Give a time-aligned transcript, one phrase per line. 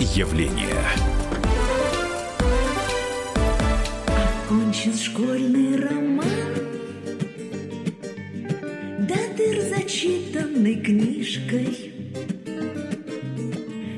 [0.00, 0.82] явление.
[4.44, 6.26] Окончен школьный роман.
[9.08, 11.92] Да ты зачитанной книжкой.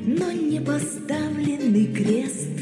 [0.05, 2.57] Но не поставленный крест.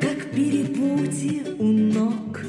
[0.00, 2.40] Как перепутье у ног.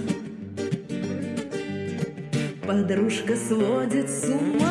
[2.66, 4.65] Подружка сводит с ума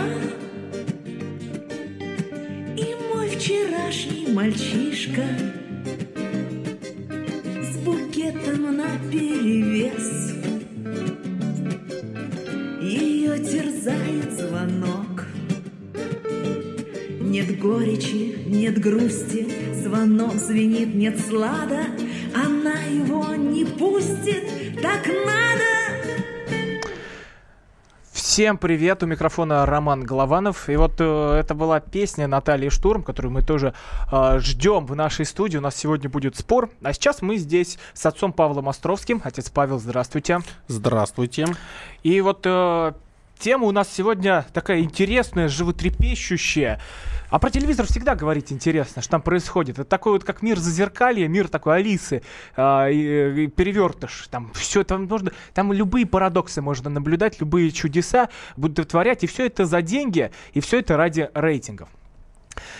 [28.34, 30.68] Всем привет, у микрофона Роман Голованов.
[30.68, 33.74] И вот э, это была песня Натальи Штурм, которую мы тоже
[34.10, 35.56] э, ждем в нашей студии.
[35.56, 36.68] У нас сегодня будет спор.
[36.82, 39.20] А сейчас мы здесь с отцом Павлом Островским.
[39.22, 40.40] Отец Павел, здравствуйте.
[40.66, 41.46] Здравствуйте.
[42.02, 42.94] И вот э,
[43.38, 46.80] тема у нас сегодня такая интересная, животрепещущая.
[47.30, 49.78] А про телевизор всегда говорить интересно, что там происходит.
[49.78, 52.22] Это такой вот как мир зазеркалья, мир такой Алисы,
[52.56, 54.28] э, и, и перевертыш.
[54.30, 59.46] Там все это можно, там любые парадоксы можно наблюдать, любые чудеса будут вытворять, и все
[59.46, 61.88] это за деньги, и все это ради рейтингов.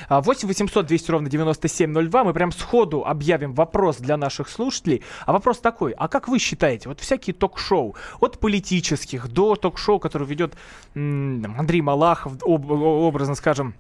[0.09, 2.25] 8 800 200 ровно 9702.
[2.25, 5.03] Мы прям сходу объявим вопрос для наших слушателей.
[5.27, 10.27] А вопрос такой, а как вы считаете, вот всякие ток-шоу, от политических до ток-шоу, который
[10.27, 10.55] ведет
[10.95, 13.75] Андрей Малахов, об- образно скажем,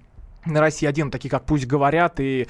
[0.47, 2.47] на России один, такие как «Пусть говорят» и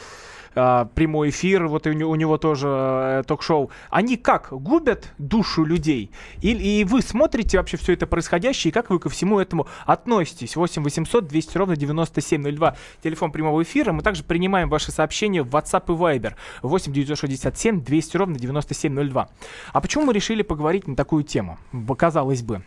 [0.54, 6.10] э, прямой эфир, вот у, у него тоже э, ток-шоу, они как, губят душу людей?
[6.40, 10.56] И, и вы смотрите вообще все это происходящее, и как вы ко всему этому относитесь?
[10.56, 13.92] 8 800 200 ровно 9702, телефон прямого эфира.
[13.92, 19.28] Мы также принимаем ваши сообщения в WhatsApp и Viber 8 967 200 ровно 9702.
[19.72, 21.58] А почему мы решили поговорить на такую тему?
[21.96, 22.62] Казалось бы.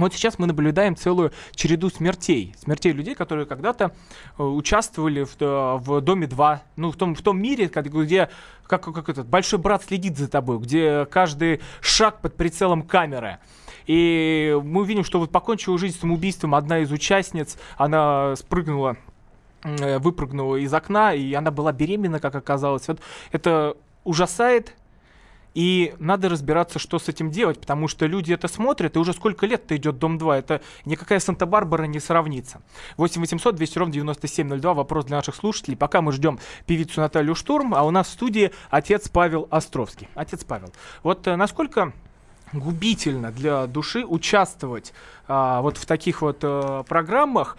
[0.00, 2.54] Вот сейчас мы наблюдаем целую череду смертей.
[2.58, 3.92] Смертей людей, которые когда-то
[4.38, 8.30] э, участвовали в, э, в Доме 2, ну, в том, в том мире, где
[8.66, 13.38] как, как этот большой брат следит за тобой, где каждый шаг под прицелом камеры.
[13.86, 18.96] И мы увидим, что вот покончила жизнь самоубийством одна из участниц, она спрыгнула
[19.64, 22.88] э, выпрыгнула из окна, и она была беременна, как оказалось.
[22.88, 23.00] Вот
[23.32, 24.74] это ужасает,
[25.54, 29.46] и надо разбираться, что с этим делать, потому что люди это смотрят, и уже сколько
[29.46, 32.60] лет-то идет Дом 2, это никакая Санта-Барбара не сравнится.
[32.96, 35.76] 8 800 200 ровно 9702, вопрос для наших слушателей.
[35.76, 40.08] Пока мы ждем певицу Наталью Штурм, а у нас в студии отец Павел Островский.
[40.14, 40.72] Отец Павел,
[41.02, 41.92] вот э, насколько
[42.52, 44.92] губительно для души участвовать
[45.28, 47.56] а, вот в таких вот э, программах,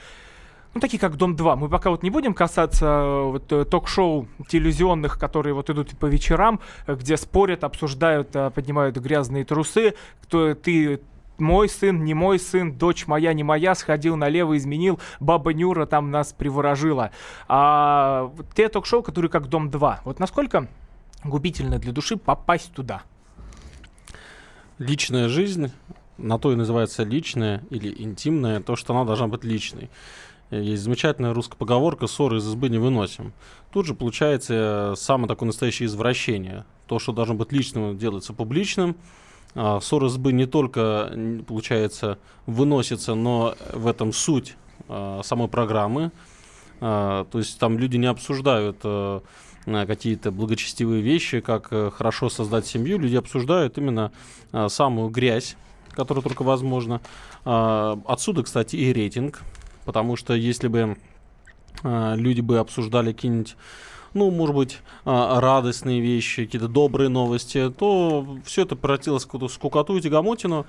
[0.73, 1.55] ну, такие как «Дом-2».
[1.57, 6.05] Мы пока вот не будем касаться э, вот, э, ток-шоу телевизионных, которые вот идут по
[6.05, 11.01] вечерам, э, где спорят, обсуждают, поднимают грязные трусы, кто ты
[11.37, 16.09] мой сын, не мой сын, дочь моя, не моя, сходил налево, изменил, баба Нюра там
[16.09, 17.11] нас приворожила.
[17.49, 20.69] А те ток-шоу, которые как «Дом-2», вот насколько
[21.23, 23.01] губительно для души попасть туда?
[24.77, 25.71] Личная жизнь,
[26.17, 29.89] на то и называется личная или интимная, то, что она должна быть личной.
[30.51, 33.33] Э, Есть замечательная русская поговорка «ссоры из избы не выносим».
[33.71, 36.65] Тут же получается э, самое такое настоящее извращение.
[36.87, 38.95] То, что должно быть личным, делается публичным.
[39.55, 41.11] А Ссор из избы не только,
[41.47, 44.55] получается, выносится, но в этом суть
[44.87, 46.11] а, самой программы.
[46.79, 49.19] А, То есть там люди не обсуждают э,
[49.65, 52.97] какие-то благочестивые вещи, как хорошо создать семью.
[52.97, 54.11] Люди обсуждают именно
[54.69, 55.57] самую грязь,
[55.89, 57.01] которая только возможно.
[57.43, 59.41] А, Отсюда, кстати, и рейтинг,
[59.85, 60.97] потому что если бы
[61.83, 63.55] а, люди бы обсуждали какие-нибудь
[64.13, 69.47] ну, может быть, а, радостные вещи, какие-то добрые новости, то все это превратилось в какую-то
[69.47, 70.65] скукоту и тягомотину.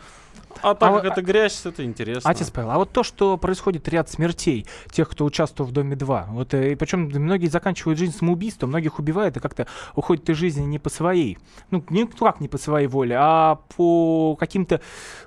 [0.62, 2.30] А так А как вот- это грязь, это интересно.
[2.30, 6.28] Отец Павел, а вот то, что происходит ряд смертей тех, кто участвовал в Доме 2,
[6.30, 9.66] вот, э, и причем многие заканчивают жизнь самоубийством, многих убивают и как-то
[9.96, 11.38] уходят из жизни не по своей,
[11.70, 14.80] ну, не как не по своей воле, а по каким-то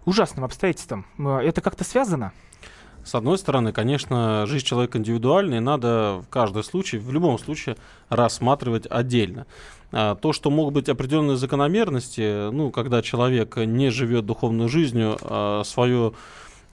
[0.05, 1.05] ужасным обстоятельствам.
[1.17, 2.31] Э, Это как-то связано?
[3.05, 7.77] С одной стороны, конечно, жизнь человека индивидуальная, и надо в каждый случай, в любом случае,
[8.09, 9.45] рассматривать отдельно.
[9.91, 15.61] А, То, что могут быть определенные закономерности, ну, когда человек не живет духовной жизнью, а
[15.63, 16.13] свое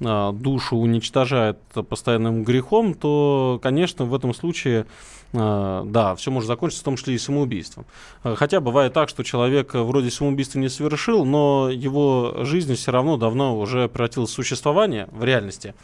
[0.01, 1.59] а, душу уничтожает
[1.91, 4.87] постоянным грехом, то, конечно, в этом случае
[5.35, 7.85] а, да, все может закончиться в том числе и самоубийством.
[8.23, 13.59] Хотя бывает так, что человек вроде самоубийства не совершил, но его жизнь все равно давно
[13.59, 15.75] уже превратилась в существование в реальности.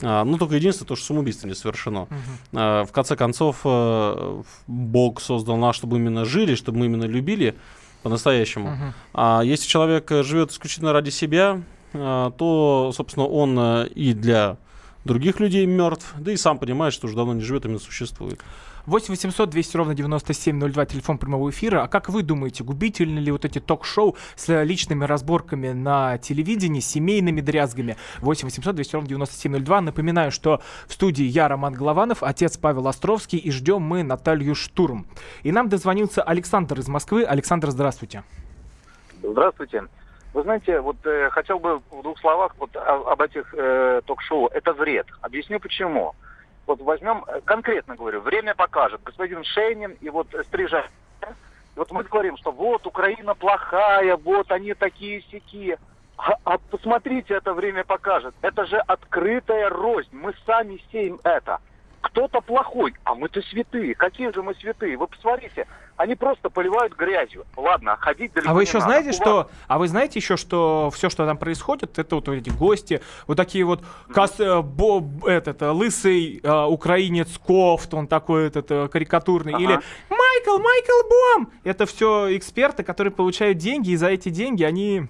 [0.00, 2.08] Ну, только единственное, то, что самоубийство не совершено.
[2.52, 2.86] Uh-huh.
[2.86, 7.54] В конце концов, э, Бог создал нас, чтобы именно жили, чтобы мы именно любили
[8.02, 8.68] по-настоящему.
[8.68, 8.92] Uh-huh.
[9.14, 11.62] А если человек живет исключительно ради себя,
[11.94, 14.56] а, то, собственно, он э, и для
[15.04, 18.40] других людей мертв, да и сам понимает, что уже давно не живет, именно существует.
[18.86, 21.82] 8 800 200 ровно 9702, телефон прямого эфира.
[21.82, 27.40] А как вы думаете, губительны ли вот эти ток-шоу с личными разборками на телевидении, семейными
[27.40, 27.96] дрязгами?
[28.20, 29.80] 8 800 200 ровно 9702.
[29.80, 35.06] Напоминаю, что в студии я, Роман Голованов, отец Павел Островский, и ждем мы Наталью Штурм.
[35.42, 37.24] И нам дозвонился Александр из Москвы.
[37.24, 38.22] Александр, здравствуйте.
[39.22, 39.84] Здравствуйте.
[40.34, 44.48] Вы знаете, вот э, хотел бы в двух словах вот о, об этих э, ток-шоу.
[44.48, 45.06] Это вред.
[45.22, 46.14] Объясню почему.
[46.66, 49.02] Вот возьмем, э, конкретно говорю, время покажет.
[49.04, 50.86] Господин Шейнин и вот Стрижа.
[51.76, 55.78] Вот мы говорим, что вот Украина плохая, вот они такие сякие.
[56.16, 58.34] А, а посмотрите, это время покажет.
[58.42, 60.10] Это же открытая рознь.
[60.12, 61.58] Мы сами сеем это
[62.04, 63.94] кто-то плохой, а мы-то святые.
[63.94, 64.96] Какие же мы святые?
[64.96, 65.66] Вы посмотрите,
[65.96, 67.44] они просто поливают грязью.
[67.56, 68.86] Ладно, ходить далеко А вы еще надо.
[68.86, 69.50] знаете, что...
[69.68, 73.64] А вы знаете еще, что все, что там происходит, это вот эти гости, вот такие
[73.64, 73.82] вот...
[74.12, 79.54] Кас, э, бо, этот, э, лысый э, украинец Кофт, он такой этот э, карикатурный.
[79.54, 79.62] Ага.
[79.62, 79.80] Или
[80.10, 81.52] Майкл, Майкл Бом!
[81.62, 85.06] Это все эксперты, которые получают деньги, и за эти деньги они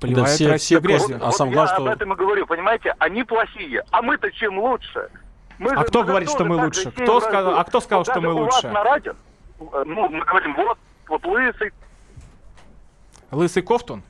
[0.00, 1.18] поливают да, все, все грязью.
[1.18, 1.86] Вот, а сам вот глаз, я что...
[1.86, 5.08] об этом и говорю, понимаете, они плохие, а мы-то чем лучше?
[5.58, 6.90] Мы а же, кто говорит, что мы лучше?
[6.90, 8.68] Кто сказал, а кто сказал, вот что мы лучше?
[8.68, 9.14] на радио,
[9.84, 10.78] ну, мы говорим, вот,
[11.08, 11.72] вот лысый.
[13.30, 14.02] Лысый Кофтун?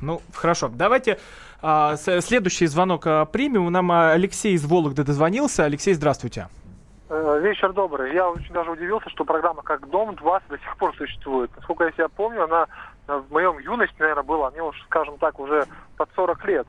[0.00, 0.68] Ну, хорошо.
[0.68, 1.18] Давайте
[1.62, 3.70] а, следующий звонок а, примем.
[3.72, 5.64] Нам а, Алексей из Вологды дозвонился.
[5.64, 6.48] Алексей, здравствуйте.
[7.08, 8.12] Э, вечер добрый.
[8.14, 11.50] Я очень даже удивился, что программа как «Дом-2» до сих пор существует.
[11.56, 12.66] Насколько я себя помню, она
[13.06, 14.50] в моем юности, наверное, была.
[14.50, 15.66] Мне уж, скажем так, уже
[15.96, 16.66] под 40 лет.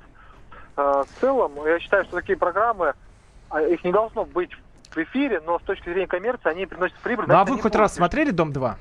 [0.77, 2.93] Э, в целом, я считаю, что такие программы
[3.49, 4.51] а их не должно быть
[4.97, 7.25] в эфире, но с точки зрения коммерции они приносят прибыль.
[7.27, 8.73] Ну а вы хоть раз смотрели «Дом-2»?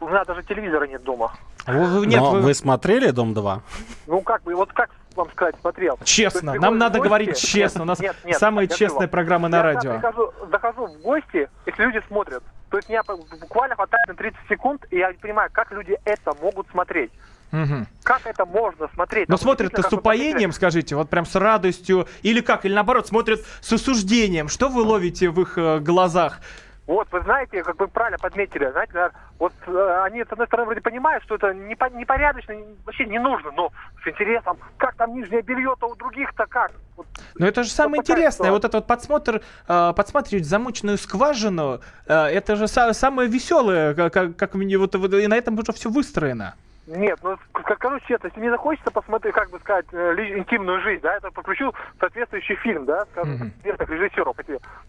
[0.00, 1.32] У меня даже телевизора нет дома.
[1.66, 2.40] Нет, Но вы...
[2.40, 3.60] вы смотрели «Дом-2»?
[4.06, 5.98] Ну как бы, вот как вам сказать, смотрел.
[6.04, 7.08] Честно, нам надо гости...
[7.08, 7.82] говорить честно.
[7.82, 9.08] У нас нет, нет, самая честная вам.
[9.08, 9.92] программа на я радио.
[9.92, 12.42] Я захожу, захожу в гости, если люди смотрят.
[12.70, 13.02] То есть меня
[13.40, 17.10] буквально хватает на 30 секунд, и я понимаю, как люди это могут смотреть.
[17.52, 17.86] Угу.
[18.04, 19.28] Как это можно смотреть?
[19.28, 23.72] Но смотрят-то с упоением, скажите, вот прям с радостью, или как, или наоборот, смотрят с
[23.72, 24.48] осуждением.
[24.48, 26.40] Что вы ловите в их э, глазах?
[26.86, 30.66] Вот, вы знаете, как вы правильно подметили, знаете, наверное, вот э, они, с одной стороны,
[30.66, 32.52] вроде понимают, что это непорядочно,
[32.84, 33.70] вообще не нужно, но
[34.02, 36.72] с интересом, как там нижнее белье-то у других-то как?
[36.96, 37.06] Вот,
[37.36, 38.52] но это же самое интересное, что...
[38.52, 44.36] вот этот вот подсмотр, э, подсматривать замоченную скважину, э, это же са- самое веселое, как,
[44.36, 46.54] как мне вот, вот, и на этом уже все выстроено.
[46.90, 47.38] Нет, ну
[47.76, 51.72] скажу честно, если мне захочется посмотреть, как бы сказать, э, интимную жизнь, да, это подключу
[52.00, 53.86] соответствующий фильм, да, скажем, mm-hmm.
[53.86, 54.36] режиссеров.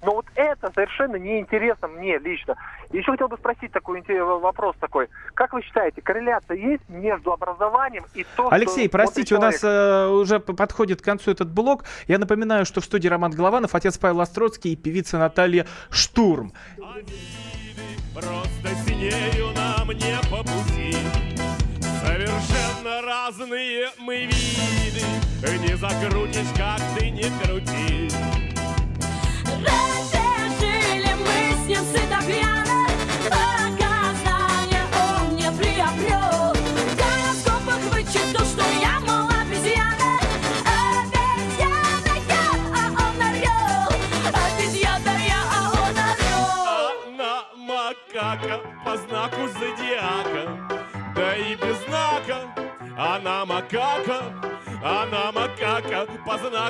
[0.04, 2.56] Но вот это совершенно неинтересно мне лично.
[2.92, 5.10] Еще хотел бы спросить такой вопрос такой.
[5.36, 10.08] Как вы считаете, корреляция есть между образованием и то, Алексей, что простите, у нас э,
[10.08, 11.84] уже подходит к концу этот блок.
[12.08, 16.52] Я напоминаю, что в студии Роман Голованов, отец Павел Остроцкий и певица Наталья Штурм.
[18.14, 21.41] Просто синею нам не по пути.
[22.02, 25.06] Совершенно разные мы виды.
[25.62, 28.10] Не закрутишь, как ты не крути.
[29.46, 30.31] Раньше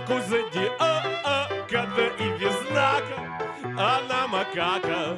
[0.08, 3.18] знаку зодиака, да и без знака.
[3.64, 5.18] Она макака.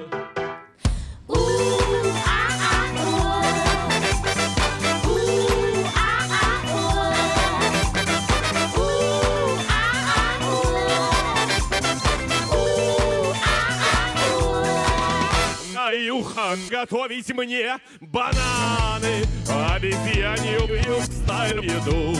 [15.96, 22.16] Юхан, готовить мне бананы, обезьянью пью стаю еду.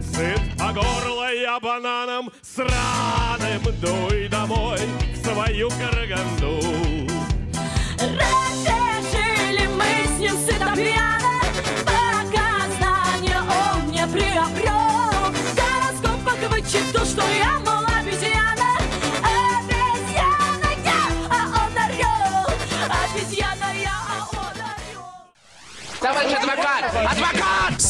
[0.00, 1.19] Сыт по горло
[2.60, 4.78] сраным, дуй домой
[5.14, 6.60] в свою Караганду.
[7.98, 8.76] Раньше
[9.12, 11.40] жили мы с ним сыто пьяно,
[11.84, 15.32] пока знания он не приобрел.
[15.56, 18.70] Гороскоп Значит, то, что я, мол, обезьяна
[19.24, 21.00] Обезьяна я,
[21.30, 21.32] а
[21.64, 22.44] он орел
[23.02, 25.04] Обезьяна я, а он орел
[26.00, 26.84] Товарищ адвокат!
[27.10, 27.89] Адвокат!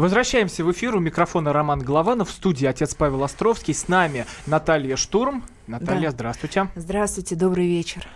[0.00, 0.96] Возвращаемся в эфир.
[0.96, 2.30] У микрофона Роман Голованов.
[2.30, 3.74] В студии отец Павел Островский.
[3.74, 5.44] С нами Наталья Штурм.
[5.66, 6.10] Наталья, Да.
[6.10, 6.68] здравствуйте.
[6.74, 8.06] Здравствуйте, добрый вечер.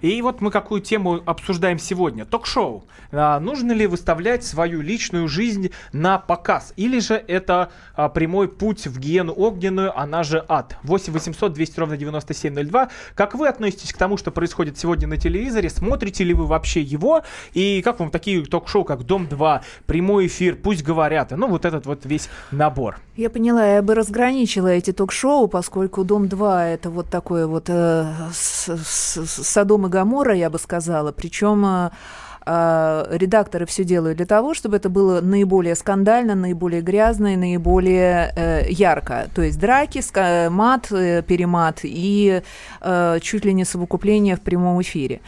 [0.00, 2.26] И вот мы какую тему обсуждаем сегодня.
[2.26, 2.84] Ток-шоу.
[3.10, 6.74] А, нужно ли выставлять свою личную жизнь на показ?
[6.76, 10.76] Или же это а, прямой путь в гиену огненную, она же ад?
[10.82, 12.90] 8 800 200 ровно 9702.
[13.14, 15.70] Как вы относитесь к тому, что происходит сегодня на телевизоре?
[15.70, 17.22] Смотрите ли вы вообще его?
[17.54, 22.04] И как вам такие ток-шоу, как «Дом-2», прямой эфир, «Пусть говорят», ну вот этот вот
[22.04, 22.98] весь набор.
[23.16, 29.86] Я поняла, я бы разграничила эти ток-шоу, поскольку «Дом-2»— это вот такое вот э, Содом
[29.86, 31.12] и Гамора, я бы сказала.
[31.12, 31.90] Причем э,
[32.46, 38.32] э, редакторы все делают для того, чтобы это было наиболее скандально, наиболее грязно и наиболее
[38.36, 39.26] э, ярко.
[39.34, 42.42] То есть драки, ска- мат, э, перемат и
[42.80, 45.20] э, чуть ли не совокупление в прямом эфире.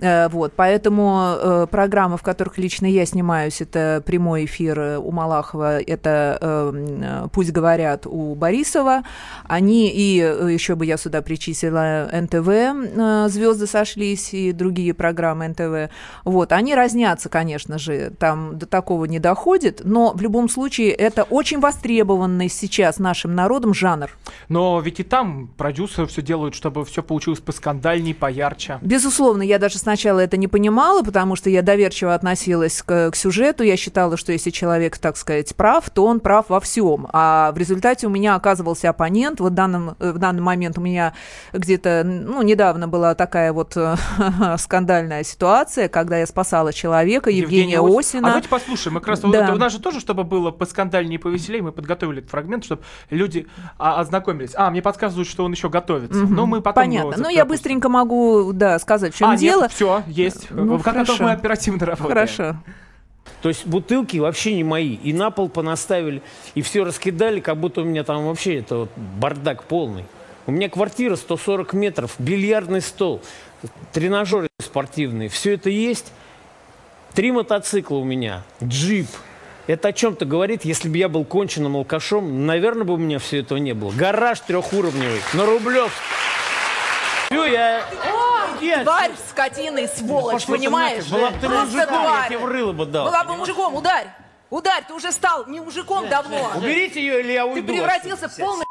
[0.00, 5.10] Э, вот, поэтому э, программы, в которых лично я снимаюсь, это прямой эфир э, у
[5.10, 9.02] Малахова, это «Пусть говорят» у Борисова.
[9.44, 15.92] Они, и еще бы я сюда причислила НТВ, «Звезды сошлись» и другие программы НТВ.
[16.24, 21.22] Вот, они разнятся, конечно же, там до такого не доходит, но в любом случае это
[21.24, 24.10] очень востребованный сейчас нашим народом жанр.
[24.48, 28.78] Но ведь и там продюсеры все делают, чтобы все получилось поскандальней, поярче.
[28.82, 33.62] Безусловно, я даже сначала это не понимала, потому что я доверчиво относилась к, к сюжету.
[33.62, 37.06] Я считала, что если человек, так сказать, прав, то он прав во всем.
[37.12, 39.38] А в результате у меня оказывался оппонент.
[39.38, 41.14] Вот в, данном, э, в данный момент у меня
[41.52, 43.94] где-то, ну, недавно была такая вот э,
[44.58, 48.26] скандальная ситуация, когда я спасала человека, Евгения Ос- Осина.
[48.26, 48.94] А давайте послушаем.
[48.94, 49.44] Мы как раз вот Да.
[49.44, 52.82] это у нас же тоже, чтобы было поскандальнее и повеселее, мы подготовили этот фрагмент, чтобы
[53.10, 53.46] люди
[53.78, 54.50] а, ознакомились.
[54.56, 56.18] А, мне подсказывают, что он еще готовится.
[56.18, 56.34] Мгм.
[56.34, 57.12] Ну, мы потом Понятно.
[57.12, 59.68] его Ну, я быстренько могу, да, сказать, в чем а, дело.
[59.74, 60.50] Все, есть.
[60.50, 61.22] Ну, как хорошо.
[61.24, 62.08] мы оперативно работаем.
[62.08, 62.56] Хорошо.
[63.42, 64.94] То есть бутылки вообще не мои.
[64.94, 66.22] И на пол понаставили,
[66.54, 70.04] и все раскидали, как будто у меня там вообще это вот бардак полный.
[70.46, 73.20] У меня квартира 140 метров, бильярдный стол,
[73.92, 75.28] тренажеры спортивные.
[75.28, 76.12] Все это есть.
[77.14, 79.08] Три мотоцикла у меня, джип.
[79.66, 83.40] Это о чем-то говорит, если бы я был конченным алкашом, наверное, бы у меня все
[83.40, 83.90] этого не было.
[83.92, 85.94] Гараж трехуровневый, на Рублевск.
[87.26, 87.82] Все, я...
[88.66, 91.04] Я- Тварь, скотина и сволочь, Пошла ты понимаешь?
[91.04, 92.28] нахер, Была бы ты Просто мужиком, я тварь.
[92.28, 93.04] тебе в рыло бы дал.
[93.06, 94.06] Была бы мужиком, ударь!
[94.50, 96.52] Ударь, ты уже стал не мужиком давно.
[96.56, 97.72] Уберите ее, или я Ты уйду.
[97.72, 98.63] превратился в полный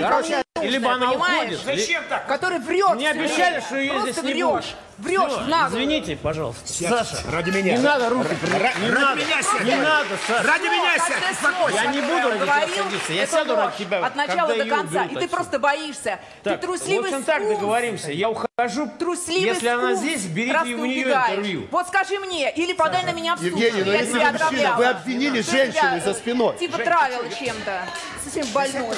[0.00, 2.26] Короче, не она уходит, Зачем так?
[2.26, 2.94] Который врет.
[2.94, 4.48] Мне всё обещали, что ее здесь не врешь.
[4.64, 4.64] будет.
[4.98, 5.76] Врешь, Всё, нагло.
[5.76, 6.72] Извините, пожалуйста.
[6.72, 7.76] Саша, ради меня.
[7.76, 8.26] Не надо руки.
[8.42, 9.14] Ра- не ради надо.
[9.24, 9.62] меня сядь.
[9.64, 10.42] Не надо, Саша.
[10.48, 11.74] Ради меня сядь.
[11.74, 13.12] Я не буду ради тебя садиться.
[13.12, 15.04] Я сяду ради тебя, От начала до конца.
[15.04, 16.18] И ты просто боишься.
[16.42, 18.10] Так, ты трусливый в общем, так договоримся.
[18.10, 18.90] Я ухожу.
[18.98, 21.30] Трусливый Если она здесь, берите у нее убегаешь.
[21.30, 21.68] интервью.
[21.70, 23.46] Вот скажи мне, или подай на меня в суд.
[23.46, 26.58] Евгений, ну я если мужчина, вы обвинили женщину за спиной.
[26.58, 27.82] Типа травила чем-то.
[28.24, 28.96] Совсем больной.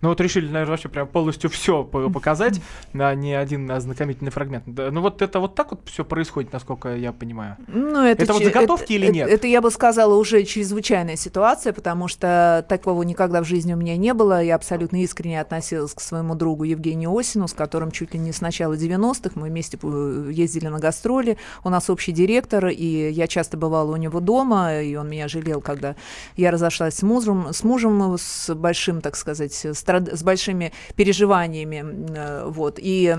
[0.00, 2.60] Ну вот решили, наверное, вообще прям полностью все показать
[2.92, 4.64] на не один ознакомительный фрагмент.
[4.66, 7.56] Да, Ну вот это вот так вот все происходит, насколько я понимаю.
[7.68, 9.28] Ну, это, Это вот заготовки или это- нет?
[9.28, 13.96] Это, я бы сказала, уже чрезвычайная ситуация, потому что такого никогда в жизни у меня
[13.96, 14.42] не было.
[14.42, 18.40] Я абсолютно искренне относилась к своему другу Евгению Осину, с которым чуть ли не с
[18.40, 21.36] начала 90-х мы вместе э, ездили на гастроли.
[21.64, 25.60] У нас общий директор, и я часто бывала у него дома, и он меня жалел,
[25.60, 25.96] когда
[26.36, 31.84] я разошлась с мужем, с мужем с большим, так сказать, с большими переживаниями,
[32.16, 32.78] э, вот.
[32.78, 33.10] И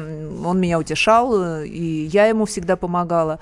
[0.46, 3.40] он меня утешал, э, и я ему всегда помогала.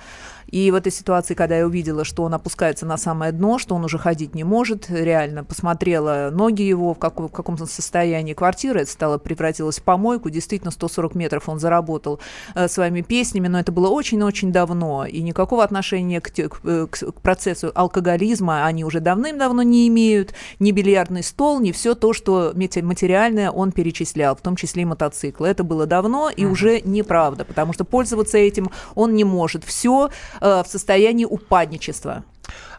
[0.54, 3.84] И в этой ситуации, когда я увидела, что он опускается на самое дно, что он
[3.84, 8.88] уже ходить не может, реально посмотрела ноги его, в, каком- в каком состоянии квартира, это
[8.88, 12.20] стало, превратилось в помойку, действительно 140 метров он заработал
[12.54, 17.20] э, своими песнями, но это было очень-очень давно, и никакого отношения к, э, к к
[17.20, 23.50] процессу алкоголизма они уже давным-давно не имеют, ни бильярдный стол, ни все то, что материальное
[23.50, 25.48] он перечислял, в том числе и мотоциклы.
[25.48, 29.64] Это было давно и уже неправда, потому что пользоваться этим он не может.
[29.64, 30.10] Все
[30.44, 32.24] в состоянии упадничества.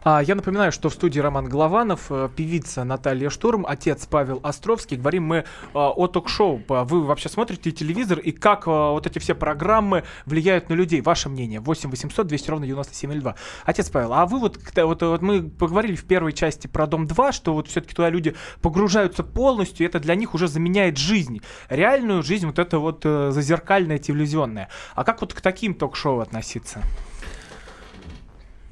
[0.08, 4.96] А, я напоминаю, что в студии Роман Голованов, э, певица Наталья Штурм, отец Павел Островский.
[4.96, 6.62] Говорим мы э, о ток-шоу.
[6.68, 11.00] Вы вообще смотрите телевизор и как э, вот эти все программы влияют на людей?
[11.00, 11.58] Ваше мнение?
[11.58, 13.34] 8 800 200 ровно 9702.
[13.64, 17.52] Отец Павел, а вы вот, вот, вот мы поговорили в первой части про Дом-2, что
[17.52, 21.40] вот все-таки туда люди погружаются полностью, и это для них уже заменяет жизнь.
[21.68, 24.68] Реальную жизнь, вот это вот э, зазеркальная, телевизионная.
[24.94, 26.80] А как вот к таким ток-шоу относиться?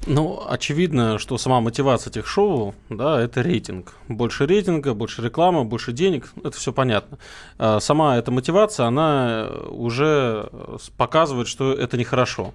[0.07, 3.95] Ну, очевидно, что сама мотивация этих шоу, да, это рейтинг.
[4.07, 7.17] Больше рейтинга, больше рекламы, больше денег, это все понятно.
[7.57, 10.49] А Сама эта мотивация, она уже
[10.97, 12.53] показывает, что это нехорошо.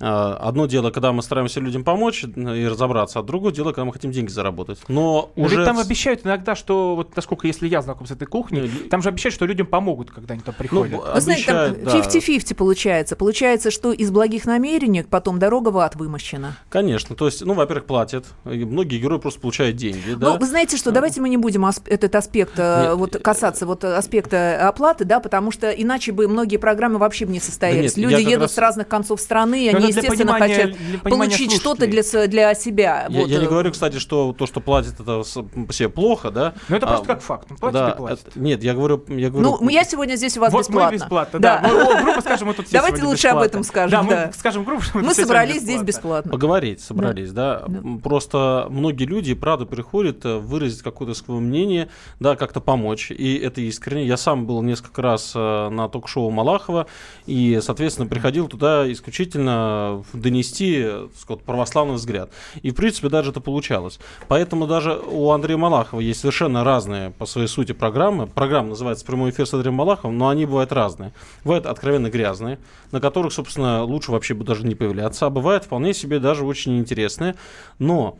[0.00, 3.84] А, Одно дело, когда мы стараемся людям помочь э, и разобраться, а другое дело, когда
[3.84, 4.80] мы хотим деньги заработать.
[4.88, 8.26] Но Но уже ведь там обещают иногда, что вот насколько если я знаком с этой
[8.26, 11.00] кухней, там же обещают, что людям помогут, когда они туда приходят.
[11.14, 12.18] Вы знаете, там обещают, да.
[12.18, 13.16] 50-50 получается.
[13.16, 16.56] Получается, что из благих намерений потом дорога в ад вымощена.
[16.70, 18.26] Конечно, то есть, ну, во-первых, платят.
[18.44, 20.30] И многие герои просто получают деньги, да.
[20.30, 23.64] Ну, вы знаете что, давайте мы не будем асп- этот аспект э, Нет, вот касаться
[23.66, 27.94] вот э, аспекта оплаты, да, потому что иначе бы многие программы вообще бы не состоялись.
[27.94, 30.54] Да нет, Люди едут раз- с разных концов страны, Но они, это для естественно, понимания-
[30.54, 33.06] хотят для понимания получить что-то для, для себя.
[33.08, 36.54] Я, Вот, я не э, говорю, кстати, что то, что платят, это себе плохо, да.
[36.68, 37.48] Ну, это просто А, как факт.
[37.60, 38.28] Платят да, и платят.
[38.28, 39.58] это- нет, я говорю, я говорю.
[39.60, 40.90] Ну, я сегодня здесь у вас вот бесплатно.
[40.90, 41.60] мы бесплатно, да.
[41.62, 43.46] Мы- о, грубо скажем, мы тут все Давайте лучше об бесплатно.
[43.46, 44.32] этом скажем, Да, мы да.
[44.36, 46.30] скажем грубо, что мы Мы все собрались сегодня здесь бесплатно.
[46.32, 47.64] Поговорить собрались, да.
[47.66, 51.88] М, Просто многие люди, правда, приходят э, выразить какое-то свое мнение,
[52.20, 53.10] да, как-то помочь.
[53.10, 54.06] И это искренне.
[54.06, 56.86] Я сам был несколько раз э, на ток-шоу Малахова,
[57.26, 59.73] и, соответственно, приходил туда исключительно
[60.12, 62.30] донести сказать, православный взгляд.
[62.62, 63.98] И, в принципе, даже это получалось.
[64.28, 68.26] Поэтому даже у Андрея Малахова есть совершенно разные по своей сути программы.
[68.26, 71.12] Программа называется «Прямой эфир с Андреем Малаховым», но они бывают разные.
[71.44, 72.58] Бывают откровенно грязные,
[72.92, 75.26] на которых, собственно, лучше вообще бы даже не появляться.
[75.26, 77.34] А бывают вполне себе даже очень интересные.
[77.78, 78.18] Но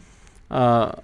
[0.49, 1.01] а,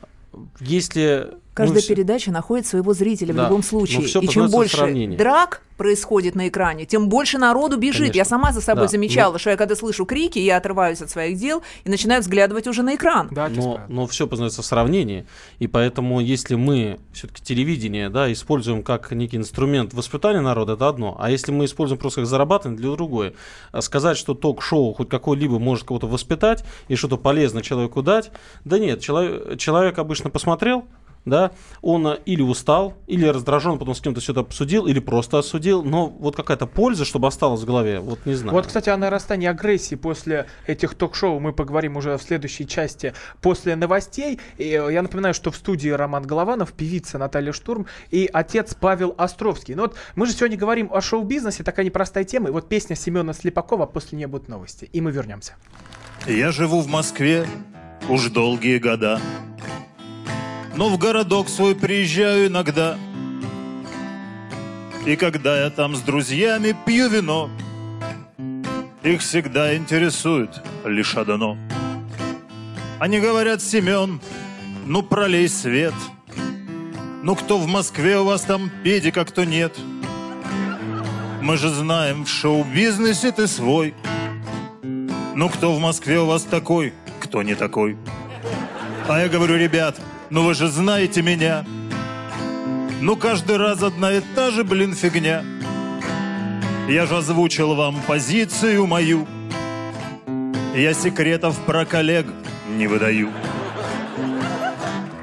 [0.60, 1.30] если...
[1.54, 3.44] Каждая всё- передача находит своего зрителя в Да.
[3.44, 4.02] любом Но случае.
[4.06, 5.16] всё и чем в больше сравнении.
[5.16, 8.00] драк происходит на экране, тем больше народу бежит.
[8.00, 8.16] Конечно.
[8.18, 8.88] Я сама за собой Да.
[8.88, 12.66] замечала, Но- что я когда слышу крики, я отрываюсь от своих дел и начинаю взглядывать
[12.66, 13.30] уже на экран.
[13.30, 15.26] но, но все познается в сравнении,
[15.58, 21.16] и поэтому если мы все-таки телевидение, да, используем как некий инструмент воспитания народа, это одно,
[21.18, 23.32] а если мы используем просто как зарабатывание, для другое.
[23.72, 28.30] А Сказать, что ток-шоу хоть какой-либо может кого-то воспитать и что-то полезное человеку дать,
[28.64, 30.84] да нет, человек, человек обычно посмотрел,
[31.24, 31.52] да,
[31.82, 36.06] он а, или устал, или раздражен, потом с кем-то что-то обсудил, или просто осудил, но
[36.06, 38.54] вот какая-то польза, чтобы осталась в голове, вот не знаю.
[38.54, 43.76] Вот, кстати, о нарастании агрессии после этих ток-шоу мы поговорим уже в следующей части после
[43.76, 44.40] новостей.
[44.58, 49.14] И э, я напоминаю, что в студии Роман Голованов, певица Наталья Штурм и отец Павел
[49.18, 49.74] Островский.
[49.74, 52.48] Ну вот мы же сегодня говорим о шоу-бизнесе, такая непростая тема.
[52.48, 54.88] И вот песня Семена Слепакова «После нее будут новости».
[54.92, 55.54] И мы вернемся.
[56.26, 57.46] Я живу в Москве
[58.08, 59.20] уж долгие года,
[60.74, 62.96] но в городок свой приезжаю иногда.
[65.06, 67.50] И когда я там с друзьями пью вино,
[69.02, 71.56] их всегда интересует лишь одно.
[72.98, 74.20] Они говорят, Семен,
[74.84, 75.94] ну пролей свет.
[77.22, 79.76] Ну кто в Москве у вас там педик, а кто нет?
[81.40, 83.94] Мы же знаем, в шоу-бизнесе ты свой.
[85.34, 87.96] Ну кто в Москве у вас такой, кто не такой?
[89.08, 89.98] А я говорю, ребят,
[90.30, 91.64] ну вы же знаете меня.
[93.00, 95.44] Ну каждый раз одна и та же, блин, фигня.
[96.88, 99.26] Я же озвучил вам позицию мою.
[100.74, 102.26] Я секретов про коллег
[102.68, 103.30] не выдаю.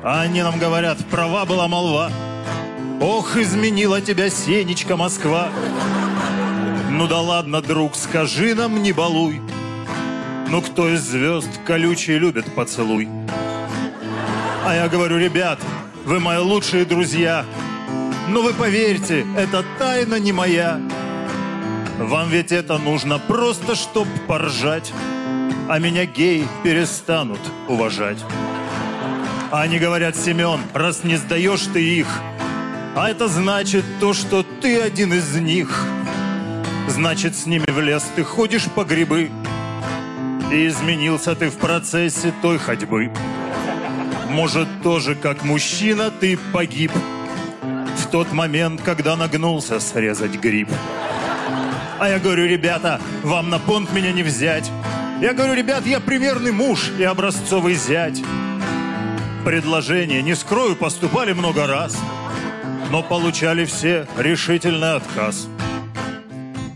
[0.04, 2.12] А они нам говорят, права была молва.
[3.00, 5.50] Ох, изменила тебя Сенечка Москва.
[6.92, 9.42] Ну да ладно, друг, скажи нам, не балуй.
[10.50, 13.08] Ну кто из звезд колючий любит поцелуй?
[14.68, 15.60] А я говорю, ребят,
[16.04, 17.46] вы мои лучшие друзья.
[18.28, 20.82] Но вы поверьте, это тайна не моя.
[21.98, 24.92] Вам ведь это нужно просто, чтоб поржать.
[25.70, 28.18] А меня геи перестанут уважать.
[29.52, 32.20] А Они говорят, Семен, раз не сдаешь ты их,
[32.94, 35.82] а это значит то, что ты один из них.
[36.90, 39.32] Значит, с ними в лес ты ходишь по грибы.
[40.52, 43.14] И изменился ты в процессе той ходьбы.
[44.30, 46.92] Может, тоже как мужчина ты погиб
[47.98, 50.70] В тот момент, когда нагнулся срезать гриб.
[52.00, 54.70] А я говорю, ребята, вам на понт меня не взять.
[55.22, 58.22] Я говорю, ребят, я примерный муж и образцовый зять.
[59.44, 61.98] Предложения, не скрою, поступали много раз,
[62.92, 65.48] но получали все решительный отказ.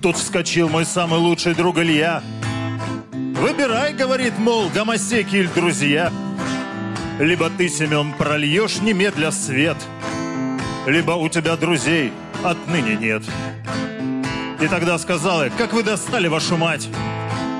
[0.01, 2.23] Тут вскочил мой самый лучший друг Илья.
[3.11, 6.11] Выбирай, говорит, мол, гомосеки или друзья.
[7.21, 9.77] Либо ты, Семен, прольешь немедля свет,
[10.87, 12.11] Либо у тебя друзей
[12.43, 13.21] отныне нет.
[14.59, 16.89] И тогда сказала, как вы достали вашу мать?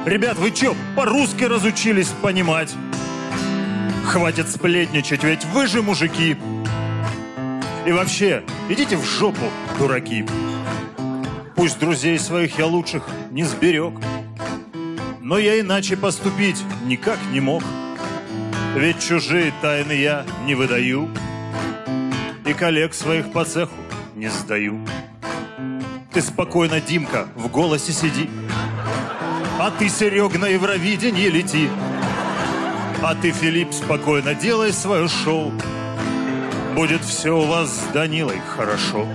[0.08, 2.74] Ребят, вы чё, по-русски разучились понимать?
[4.04, 6.38] Хватит сплетничать, ведь вы же мужики.
[7.86, 9.45] И вообще, идите в жопу,
[9.78, 10.26] дураки.
[11.56, 13.93] Пусть друзей своих я лучших не сберег.
[15.19, 17.62] Но я иначе поступить никак не мог.
[18.75, 21.10] Ведь чужие тайны я не выдаю.
[22.45, 23.75] И коллег своих по цеху
[24.15, 24.79] не сдаю.
[26.13, 28.29] Ты спокойно, Димка, в голосе сиди.
[29.60, 31.69] А ты, Серег, на Евровиденье лети.
[33.03, 35.51] А ты, Филипп, спокойно делай свое шоу.
[36.73, 39.05] Будет все у вас с Данилой хорошо.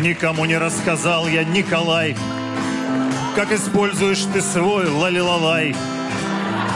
[0.00, 2.16] Никому не рассказал я, Николай,
[3.38, 5.68] Как используешь ты свой лалилалай.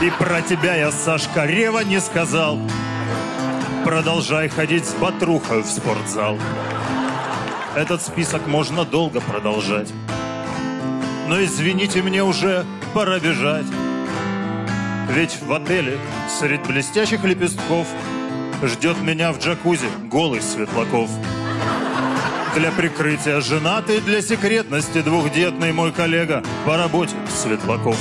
[0.01, 2.57] И про тебя я, Сашка, Рева не сказал.
[3.85, 6.39] Продолжай ходить с батрухой в спортзал.
[7.75, 9.93] Этот список можно долго продолжать.
[11.27, 13.67] Но извините, мне уже пора бежать.
[15.11, 15.99] Ведь в отеле
[16.29, 17.89] среди блестящих лепестков
[18.63, 21.11] Ждет меня в джакузи голый Светлаков.
[22.55, 27.97] Для прикрытия женатый, для секретности двухдетный мой коллега по работе Светлаков.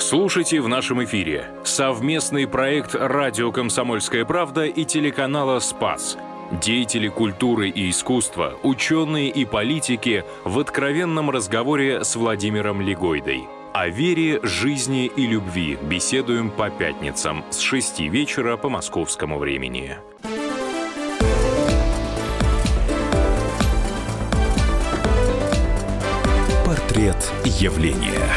[0.00, 6.18] Слушайте в нашем эфире совместный проект «Радио Комсомольская правда» и телеканала «Спас».
[6.50, 13.44] Деятели культуры и искусства, ученые и политики в откровенном разговоре с Владимиром Легойдой.
[13.74, 19.98] О вере, жизни и любви беседуем по пятницам с 6 вечера по московскому времени.
[27.18, 28.28] Портрет явления.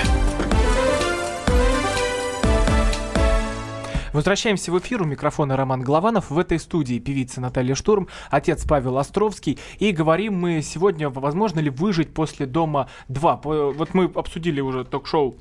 [4.13, 5.01] Возвращаемся в эфир.
[5.01, 6.31] У микрофона Роман Голованов.
[6.31, 9.59] В этой студии певица Наталья Штурм, отец Павел Островский.
[9.79, 13.73] И говорим мы сегодня, возможно ли выжить после «Дома 2».
[13.73, 15.37] Вот мы обсудили уже ток-шоу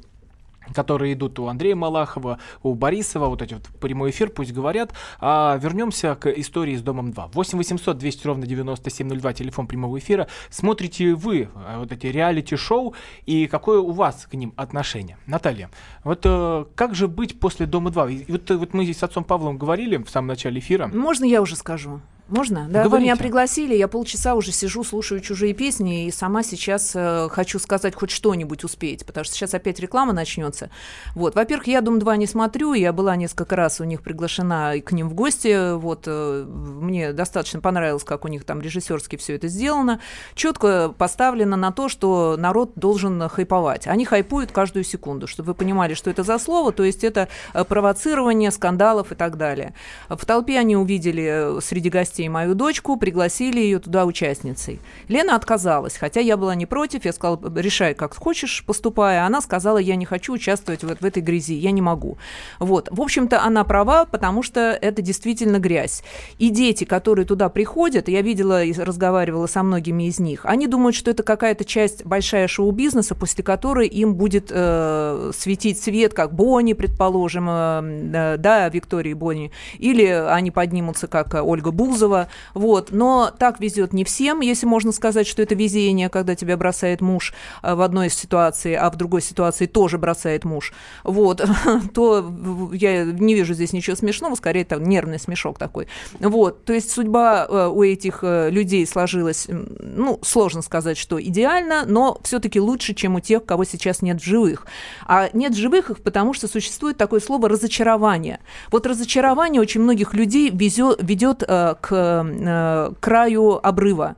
[0.74, 4.92] которые идут у Андрея Малахова, у Борисова, вот эти вот прямой эфир, пусть говорят.
[5.20, 7.30] А вернемся к истории с Домом 2.
[7.32, 10.28] 8 800 200 ровно 9702, телефон прямого эфира.
[10.50, 12.94] Смотрите вы э, вот эти реалити-шоу
[13.26, 15.16] и какое у вас к ним отношение?
[15.26, 15.70] Наталья,
[16.04, 18.10] вот э, как же быть после Дома 2?
[18.10, 20.86] И вот, э, вот мы с отцом Павлом говорили в самом начале эфира.
[20.88, 22.00] Можно я уже скажу?
[22.30, 22.66] Можно?
[22.68, 23.04] Да, вы Говорите.
[23.04, 27.94] меня пригласили, я полчаса уже сижу, слушаю чужие песни, и сама сейчас э, хочу сказать
[27.94, 30.70] хоть что-нибудь успеть, потому что сейчас опять реклама начнется.
[31.14, 34.92] Вот, во-первых, я Дом 2 не смотрю, я была несколько раз у них приглашена к
[34.92, 39.48] ним в гости, вот, э, мне достаточно понравилось, как у них там режиссерски все это
[39.48, 40.00] сделано,
[40.34, 43.88] четко поставлено на то, что народ должен хайповать.
[43.88, 47.64] Они хайпуют каждую секунду, чтобы вы понимали, что это за слово, то есть это э,
[47.64, 49.74] провоцирование скандалов и так далее.
[50.08, 54.80] В толпе они увидели э, среди гостей мою дочку, пригласили ее туда участницей.
[55.08, 59.24] Лена отказалась, хотя я была не против, я сказала, решай, как хочешь, поступая.
[59.24, 62.18] Она сказала, я не хочу участвовать вот в этой грязи, я не могу.
[62.58, 62.88] Вот.
[62.90, 66.02] В общем-то, она права, потому что это действительно грязь.
[66.38, 70.96] И дети, которые туда приходят, я видела и разговаривала со многими из них, они думают,
[70.96, 76.72] что это какая-то часть большая шоу-бизнеса, после которой им будет э, светить свет, как Бонни,
[76.72, 82.09] предположим, э, э, да, Виктории Бонни, или они поднимутся, как э, Ольга Бузова,
[82.54, 82.88] вот.
[82.90, 87.34] Но так везет не всем, если можно сказать, что это везение, когда тебя бросает муж
[87.62, 90.72] э, в одной ситуации, а в другой ситуации тоже бросает муж.
[91.04, 91.42] Вот.
[91.94, 95.88] То я не вижу здесь ничего смешного, скорее это нервный смешок такой.
[96.18, 96.64] Вот.
[96.64, 102.18] То есть судьба э, у этих э, людей сложилась, ну, сложно сказать, что идеально, но
[102.22, 104.66] все-таки лучше, чем у тех, кого сейчас нет в живых.
[105.06, 108.40] А нет в живых их, потому что существует такое слово разочарование.
[108.70, 114.16] Вот разочарование очень многих людей везё- ведет э, э, краю обрыва.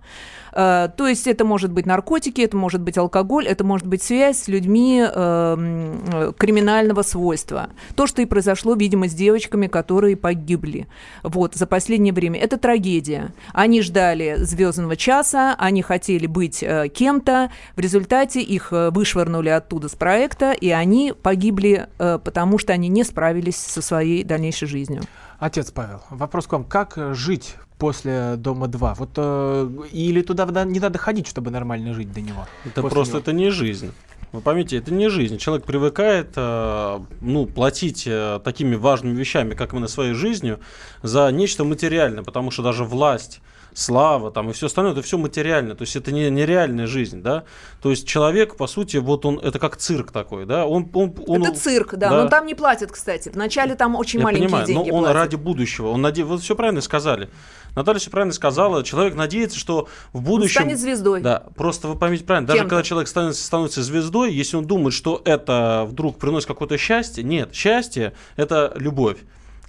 [0.53, 4.43] Э, То есть это может быть наркотики, это может быть алкоголь, это может быть связь
[4.43, 7.71] с людьми э, криминального свойства.
[7.97, 10.87] То, что и произошло, видимо, с девочками, которые погибли
[11.23, 12.39] вот, за последнее время.
[12.39, 13.33] Это трагедия.
[13.53, 16.65] Они ждали звездного часа, они хотели быть
[16.95, 23.05] кем-то, в результате их вышвырнули оттуда с проекта, и они погибли, потому что они не
[23.05, 25.03] справились со своей дальнейшей жизнью.
[25.39, 26.65] Отец Павел, вопрос к вам.
[26.65, 28.95] Как жить после Дома 2?
[28.95, 32.47] Вот, э, или туда да- не надо ходить, чтобы нормально жить до него?
[32.65, 33.23] Это просто него?
[33.23, 33.91] это не жизнь.
[34.31, 35.37] Вы поймите, это не жизнь.
[35.39, 40.61] Человек привыкает э, ну, платить э, такими важными вещами, как именно своей жизнью,
[41.03, 43.41] за нечто материальное, потому что даже власть
[43.75, 47.45] слава там и все остальное, это все материально, то есть это не нереальная жизнь, да,
[47.81, 50.91] то есть человек, по сути, вот он, это как цирк такой, да, он...
[50.95, 53.31] он, он Это цирк, да, но там не платят, кстати.
[53.31, 55.17] Вначале там очень я маленькие понимаю, деньги но он платят.
[55.17, 56.25] ради будущего, он наде...
[56.25, 57.31] вы все правильно сказали.
[57.75, 60.61] Наталья все правильно сказала, человек надеется, что в будущем...
[60.61, 61.21] станет звездой.
[61.21, 65.23] Да, просто вы поймите правильно, даже когда человек становится, становится звездой, если он думает, что
[65.25, 69.19] это вдруг приносит какое-то счастье, нет, счастье– это любовь.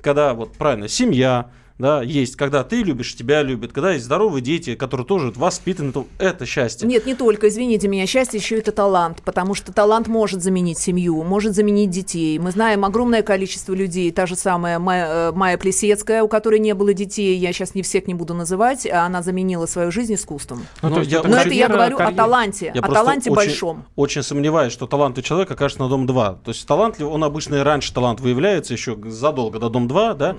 [0.02, 4.76] Когда, вот правильно, семья, да, есть, когда ты любишь, тебя любят, когда есть здоровые дети,
[4.76, 6.88] которые тоже воспитаны, то это счастье.
[6.88, 11.24] Нет, не только, извините меня, счастье еще это талант, потому что талант может заменить семью,
[11.24, 12.38] может заменить детей.
[12.40, 16.74] Мы знаем огромное количество людей, та же самая Майя, э, Майя Плесецкая, у которой не
[16.74, 20.66] было детей, я сейчас не всех не буду называть, а она заменила свою жизнь искусством.
[20.82, 22.16] Ну, то есть я это Но это я карьера, говорю о карьера.
[22.18, 23.86] таланте, Я о таланте очень- большом.
[23.96, 26.38] Очень сомневаюсь, что талант у человека окажется на Дом-2.
[26.44, 30.36] То есть талантлив, он обычно и раньше талант выявляется, еще задолго до Дом-2, да?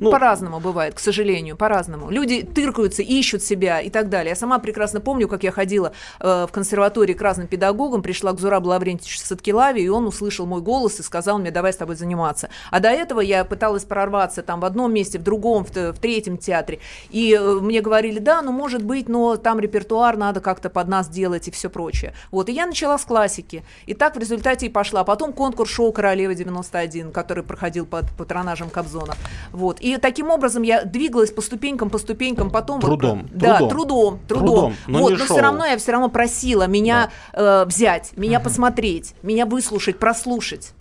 [0.00, 2.10] Ну, По-разному бывает, к сожалению, по-разному.
[2.10, 4.30] Люди тыркаются, ищут себя и так далее.
[4.30, 8.40] Я сама прекрасно помню, как я ходила э, в консерватории к разным педагогам, пришла к
[8.40, 12.48] Зурабу Лаврентьевичу Садкилаве, и он услышал мой голос и сказал мне, давай с тобой заниматься.
[12.70, 16.38] А до этого я пыталась прорваться там в одном месте, в другом, в, в третьем
[16.38, 16.80] театре.
[17.10, 21.08] И э, мне говорили, да, ну может быть, но там репертуар надо как-то под нас
[21.08, 22.14] делать и все прочее.
[22.30, 23.64] Вот, и я начала с классики.
[23.86, 25.04] И так в результате и пошла.
[25.04, 29.14] Потом конкурс шоу «Королева 91», который проходил под патронажем Кобзона.
[29.52, 29.80] Вот.
[29.80, 32.80] И таким образом я двигалась по ступенькам, по ступенькам, потом...
[32.80, 33.68] вот- Трудом, да, трудом.
[33.70, 34.46] трудом, трудом.
[34.46, 35.26] Трудом, но вот, но шоу.
[35.26, 40.72] все равно я все равно просила меня э, взять, меня посмотреть, меня выслушать, прослушать.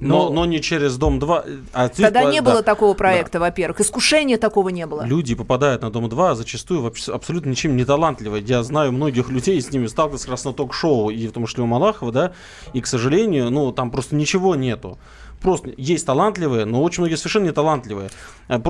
[0.00, 1.62] но, но не через Дом-2.
[1.72, 2.50] А здесь Тогда не да.
[2.50, 3.80] было такого проекта, во-первых.
[3.80, 5.02] Искушения такого не было.
[5.04, 8.42] Люди попадают на Дом-2 зачастую вообще абсолютно ничем не талантливые.
[8.44, 11.64] Я знаю многих людей, с ними сталкивался как раз на ток-шоу, и в том числе
[11.64, 12.32] у Малахова, да,
[12.74, 14.98] и, к сожалению, ну, там просто ничего нету.
[15.40, 18.10] Просто есть талантливые, но очень многие совершенно не талантливые.
[18.48, 18.60] А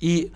[0.00, 0.32] И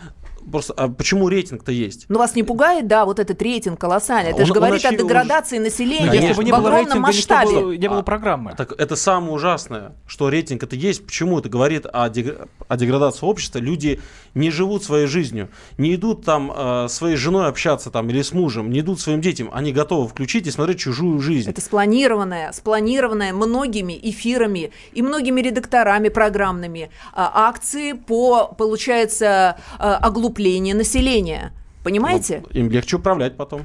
[0.51, 2.07] просто, а почему рейтинг-то есть?
[2.09, 4.31] Но вас не пугает, да, вот этот рейтинг колоссальный.
[4.31, 6.69] Это Он- же он говорит о очевидно- деградации населения Ну, если бы не в было
[6.69, 7.61] огромном рейтинга, не, масштабе.
[7.61, 8.55] было, не было программы.
[8.57, 11.05] Так это самое ужасное, что рейтинг это есть.
[11.05, 13.59] Почему это говорит о, дег- о деградации общества?
[13.59, 14.01] Люди
[14.35, 18.71] не живут своей жизнью, не идут там э, своей женой общаться там или с мужем,
[18.71, 19.51] не идут своим детям.
[19.53, 21.51] Они готовы включить и смотреть чужую жизнь.
[21.51, 30.77] Это спланированное, спланированное многими эфирами и многими редакторами программными а, акции по, получается, а, оглуплению
[30.77, 31.53] населения.
[31.83, 32.43] Понимаете?
[32.53, 33.65] Ну, им легче управлять потом.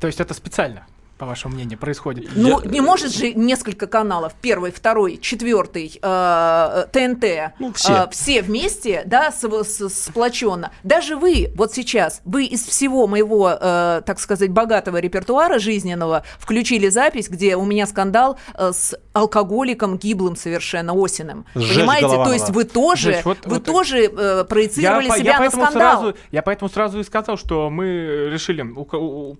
[0.00, 0.86] То есть это специально,
[1.20, 2.30] по вашему мнению, происходит?
[2.34, 7.92] Ну, не может же несколько каналов, первый, второй, четвертый, э, ТНТ, Ну, все.
[7.92, 10.70] э, все вместе, да, с- с- сплоченно.
[10.82, 16.88] Даже вы, вот сейчас, вы из всего моего, э, так сказать, богатого репертуара жизненного включили
[16.88, 21.44] запись, где у меня скандал э, с алкоголиком гиблым совершенно Осиным.
[21.54, 22.06] Сжечь Понимаете?
[22.06, 22.32] То Голованова.
[22.32, 26.00] есть вы тоже, Сжечь, вот- вы вот- тоже э, проецировали по- себя на поэтому скандал.
[26.00, 28.64] Сразу, я поэтому сразу и сказал, что мы решили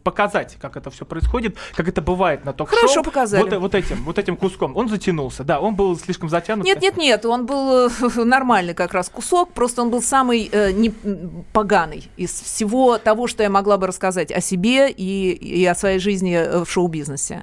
[0.02, 2.80] показать, как это все происходит, как это бывает на ток-шоу.
[2.80, 3.42] Хорошо показали.
[3.42, 4.76] Вот, вот этим, вот этим куском.
[4.76, 6.64] Он затянулся, да, он был слишком затянут.
[6.64, 7.90] Нет, нет, нет, он был э,
[8.24, 10.92] нормальный как раз кусок, просто он был самый э, не,
[11.52, 15.98] поганый из всего того, что я могла бы рассказать о себе и, и о своей
[15.98, 17.42] жизни э, в шоу-бизнесе.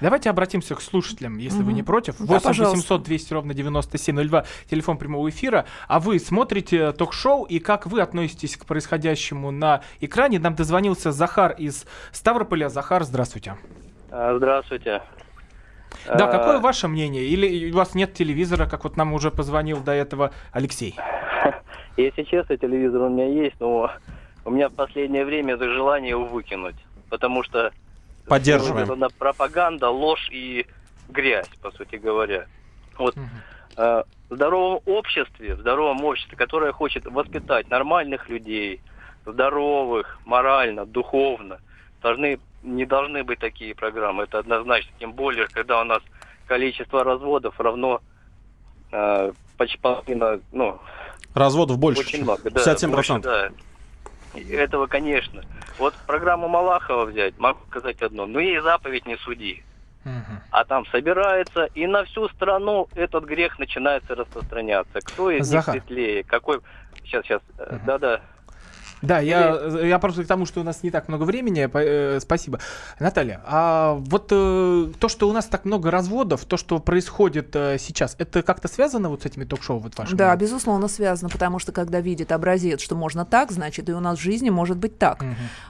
[0.00, 1.74] Давайте обратимся к слушателям, если вы Мгм.
[1.74, 2.16] не против.
[2.18, 2.76] Да, 8 пожалуйста.
[2.76, 5.64] 800 200 ровно 9702, телефон прямого эфира.
[5.88, 10.38] А вы смотрите ток-шоу, и как вы относитесь к происходящему на экране?
[10.38, 12.68] Нам дозвонился Захар из Ставрополя.
[12.68, 13.56] Захар, здравствуйте.
[14.10, 15.02] А, Здравствуйте.
[16.06, 17.24] Да, А, какое ваше мнение?
[17.24, 20.94] Или у вас нет телевизора, как вот нам уже позвонил до этого Алексей?
[21.96, 23.90] Если честно, телевизор у меня есть, но
[24.44, 26.76] у меня в последнее время это желание его выкинуть.
[27.08, 27.72] Потому что
[28.28, 28.90] Поддерживаем.
[28.92, 30.66] это пропаганда, ложь и
[31.08, 32.46] грязь, по сути говоря.
[32.98, 33.14] Вот
[33.76, 38.80] э, в здоровом обществе, в здоровом обществе, которое хочет воспитать нормальных людей,
[39.24, 41.58] здоровых, морально, духовно,
[42.02, 44.24] должны, не должны быть такие программы.
[44.24, 44.92] Это однозначно.
[44.98, 46.02] Тем более, когда у нас
[46.46, 48.00] количество разводов равно
[48.92, 50.80] э, почти половина, ну,
[51.34, 52.00] Разводов больше.
[52.00, 52.60] очень много, да.
[52.60, 52.88] 57%.
[52.88, 53.50] больше, да.
[54.40, 55.42] Этого, конечно.
[55.78, 58.26] Вот программу Малахова взять, могу сказать одно.
[58.26, 59.62] Ну, ей заповедь не суди.
[60.50, 65.00] А там собирается, и на всю страну этот грех начинается распространяться.
[65.00, 65.74] Кто из Захар.
[65.74, 66.22] них светлее?
[66.22, 66.60] Какой...
[67.02, 67.42] Сейчас, сейчас.
[67.58, 68.20] э, Да-да.
[69.06, 71.68] Да, я, я просто к тому, что у нас не так много времени.
[71.72, 72.60] э, спасибо.
[73.00, 77.78] Наталья, а вот э, то, что у нас так много разводов, то, что происходит э,
[77.78, 80.16] сейчас, это как-то связано вот с этими ток-шоу вот вашими?
[80.16, 84.18] Да, безусловно, связано, потому что когда видит образец, что можно так, значит, и у нас
[84.18, 85.24] в жизни может быть так.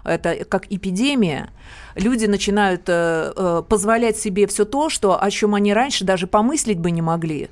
[0.04, 1.50] Это как эпидемия.
[1.94, 6.78] Люди начинают э, э, позволять себе все то, что, о чем они раньше даже помыслить
[6.78, 7.50] бы не могли.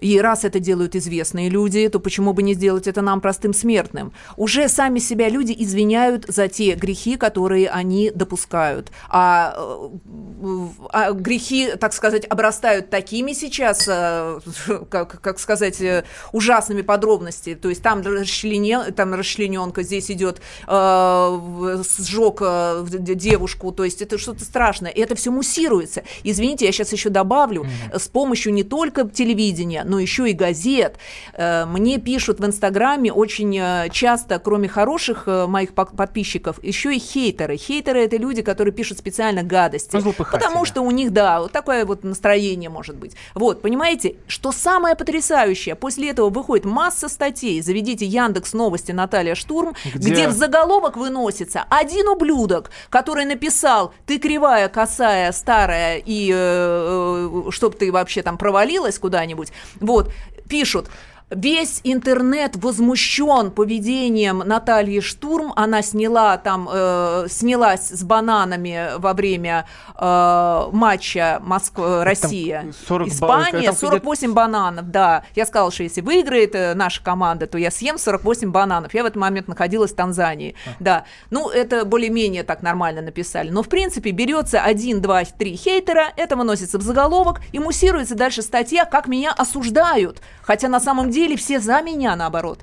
[0.00, 4.12] И раз это делают известные люди, то почему бы не сделать это нам, простым смертным?
[4.36, 8.90] Уже сами себя люди извиняют за те грехи, которые они допускают.
[9.08, 14.40] А, э, а грехи, так сказать, обрастают такими сейчас, э,
[14.88, 17.54] как, как сказать, э, ужасными подробностями.
[17.54, 22.42] То есть там, расчленен, там расчлененка, здесь идет э, сжег
[22.90, 24.90] девушку, то есть это что-то страшное.
[24.90, 26.02] И это все муссируется.
[26.24, 30.96] Извините, я сейчас еще добавлю, э, с помощью не только телевидения, но еще и газет.
[31.34, 36.98] Э, Мне пишут в Инстаграме очень э, часто, кроме хороших э, моих подписчиков, еще и
[36.98, 37.56] хейтеры.
[37.56, 39.96] Хейтеры это люди, которые пишут специально гадости.
[40.40, 43.16] Потому что у них, да, вот такое вот настроение может быть.
[43.34, 47.60] Вот, понимаете, что самое потрясающее, после этого выходит масса статей.
[47.60, 54.18] Заведите Яндекс Новости Наталья Штурм, Где- где, в заголовок выносится один ублюдок, который написал «ты
[54.18, 59.48] кривая, косая, старая и э, чтоб ты вообще там провалилась куда-нибудь».
[59.80, 60.12] Вот,
[60.48, 60.88] пишут
[61.30, 65.52] Весь интернет возмущен поведением Натальи Штурм.
[65.54, 69.64] Она сняла там, э, снялась с бананами во время
[69.96, 73.66] э, матча Москва, Россия, 40 ба- Испания.
[73.66, 75.22] там 48 бананов, да.
[75.36, 78.92] Я сказала, что если выиграет э, наша команда, то я съем 48 бананов.
[78.92, 80.56] Я в этот момент находилась в Танзании.
[80.80, 81.04] Да.
[81.30, 83.50] Ну, это более-менее так нормально написали.
[83.50, 88.42] Но, в принципе, берется один, два, три хейтера, это выносится в заголовок, и муссируется дальше
[88.42, 90.20] статья, как меня осуждают.
[90.42, 92.60] Хотя на самом деле все за меня, наоборот.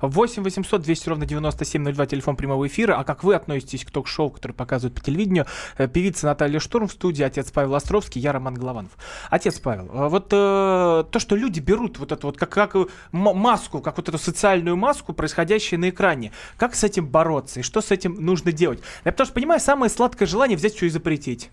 [0.00, 2.96] 8 800 200 ровно 9702, телефон прямого эфира.
[2.96, 5.46] А как вы относитесь к ток-шоу, которое показывают по телевидению?
[5.78, 8.92] Э, Певица Наталья Штурм в студии, отец Павел Островский, я Роман Голованов.
[9.30, 12.86] Отец Павел, э, вот э, то, что люди берут вот это вот как, как э,
[13.12, 17.80] маску, как вот эту социальную маску, происходящую на экране, как с этим бороться и что
[17.80, 18.80] с этим нужно делать?
[19.04, 21.50] Я потому что понимаю, самое сладкое желание взять все и запретить.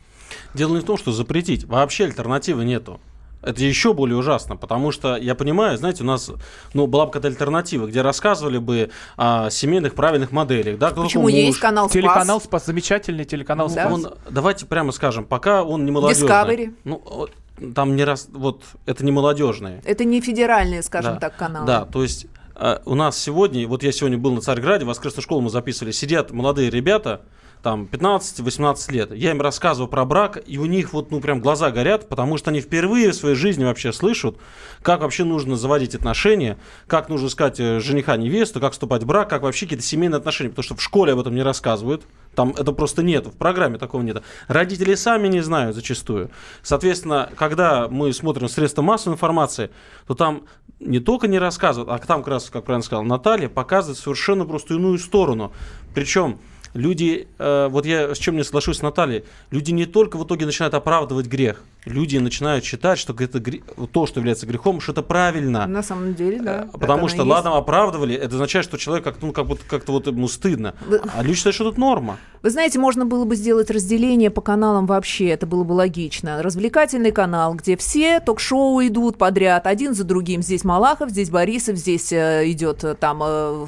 [0.53, 1.65] Дело не в том, что запретить.
[1.65, 2.99] Вообще альтернативы нету.
[3.41, 6.31] Это еще более ужасно, потому что я понимаю, знаете, у нас
[6.73, 10.77] ну, была бы какая-то альтернатива, где рассказывали бы о семейных правильных моделях.
[10.77, 11.59] Да, Почему такой есть муж.
[11.59, 11.93] канал Спас?
[11.93, 13.91] Телеканал Спас, замечательный телеканал Ну, Спас.
[13.93, 16.27] он- давайте прямо скажем, пока он не молодежный.
[16.29, 16.75] Discovery.
[16.83, 17.27] Ну,
[17.75, 19.81] там не раз, вот, это не молодежные.
[19.85, 21.19] Это не федеральные, скажем Да.
[21.19, 21.65] так, каналы.
[21.65, 25.23] Да, то есть э, у нас сегодня, вот я сегодня был на Царьграде, в воскресную
[25.23, 27.21] школу мы записывали, сидят молодые ребята,
[27.61, 29.11] там 15-18 лет.
[29.13, 32.49] Я им рассказываю про брак, и у них вот, ну, прям глаза горят, потому что
[32.49, 34.37] они впервые в своей жизни вообще слышат,
[34.81, 39.29] как вообще нужно заводить отношения, как нужно искать э, жениха, невесту, как вступать в брак,
[39.29, 42.03] как вообще какие-то семейные отношения, потому что в школе об этом не рассказывают.
[42.35, 44.23] Там это просто нет, в программе такого нет.
[44.47, 46.31] Родители сами не знают зачастую.
[46.63, 49.69] Соответственно, когда мы смотрим средства массовой информации,
[50.07, 50.43] то там
[50.79, 54.73] не только не рассказывают, а там как раз, как правильно сказала Наталья, показывают совершенно просто
[54.75, 55.51] иную сторону.
[55.93, 56.39] Причем
[56.73, 60.45] люди, э, вот я с чем не соглашусь с Натальей, люди не только в итоге
[60.45, 65.01] начинают оправдывать грех, люди начинают считать, что это гре- то, что является грехом, что это
[65.01, 65.65] правильно.
[65.67, 66.59] На самом деле, да.
[66.63, 70.07] так Потому что ладно оправдывали, это означает, что человек как-то, ну, как будто как-то вот
[70.07, 70.75] ему стыдно.
[71.15, 72.17] А люди считают, что это норма.
[72.43, 76.41] Вы знаете, можно было бы сделать разделение по каналам вообще, это было бы логично.
[76.41, 80.41] Развлекательный канал, где все ток-шоу идут подряд, один за другим.
[80.41, 83.65] Здесь Малахов, здесь Борисов, здесь э, идет э, там э,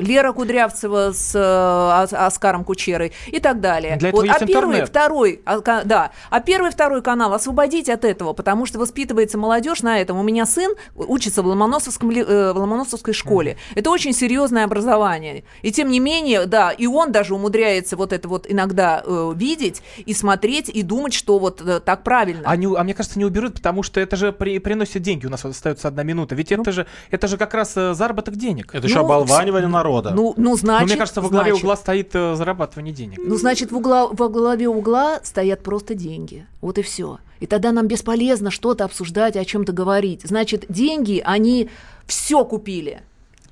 [0.00, 3.96] Лера Кудрявцева с э, Ос- Оскаром Кучерой и так далее.
[3.96, 4.88] Для этого Вот, а первый, интернет.
[4.88, 10.00] второй, а, да, а первый, второй канал освободить от этого, потому что воспитывается молодежь на
[10.00, 10.18] этом.
[10.18, 13.56] У меня сын учится в Ломоносовском, э, в Ломоносовской школе.
[13.76, 15.44] Это очень серьезное образование.
[15.62, 19.82] И тем не менее, да, и он даже умудряется вот это вот иногда э, видеть
[20.04, 22.42] и смотреть и думать, что вот э, так правильно.
[22.44, 25.26] А, не а мне кажется, не уберут, потому что это же при- приносит деньги.
[25.26, 26.34] У нас вот остается одна минута.
[26.34, 28.74] Ведь это же это же как раз э, заработок денег.
[28.74, 30.10] Это еще оболванивание народа.
[30.10, 31.64] Ну, ну, значит, Но мне кажется, во главе значит.
[31.64, 33.18] угла стоит э, зарабатывание денег.
[33.24, 36.46] Ну, значит, в угла, во главе угла стоят просто деньги.
[36.60, 37.18] Вот и все.
[37.44, 40.22] И тогда нам бесполезно что-то обсуждать, о чем-то говорить.
[40.22, 41.68] Значит, деньги, они
[42.06, 43.02] все купили.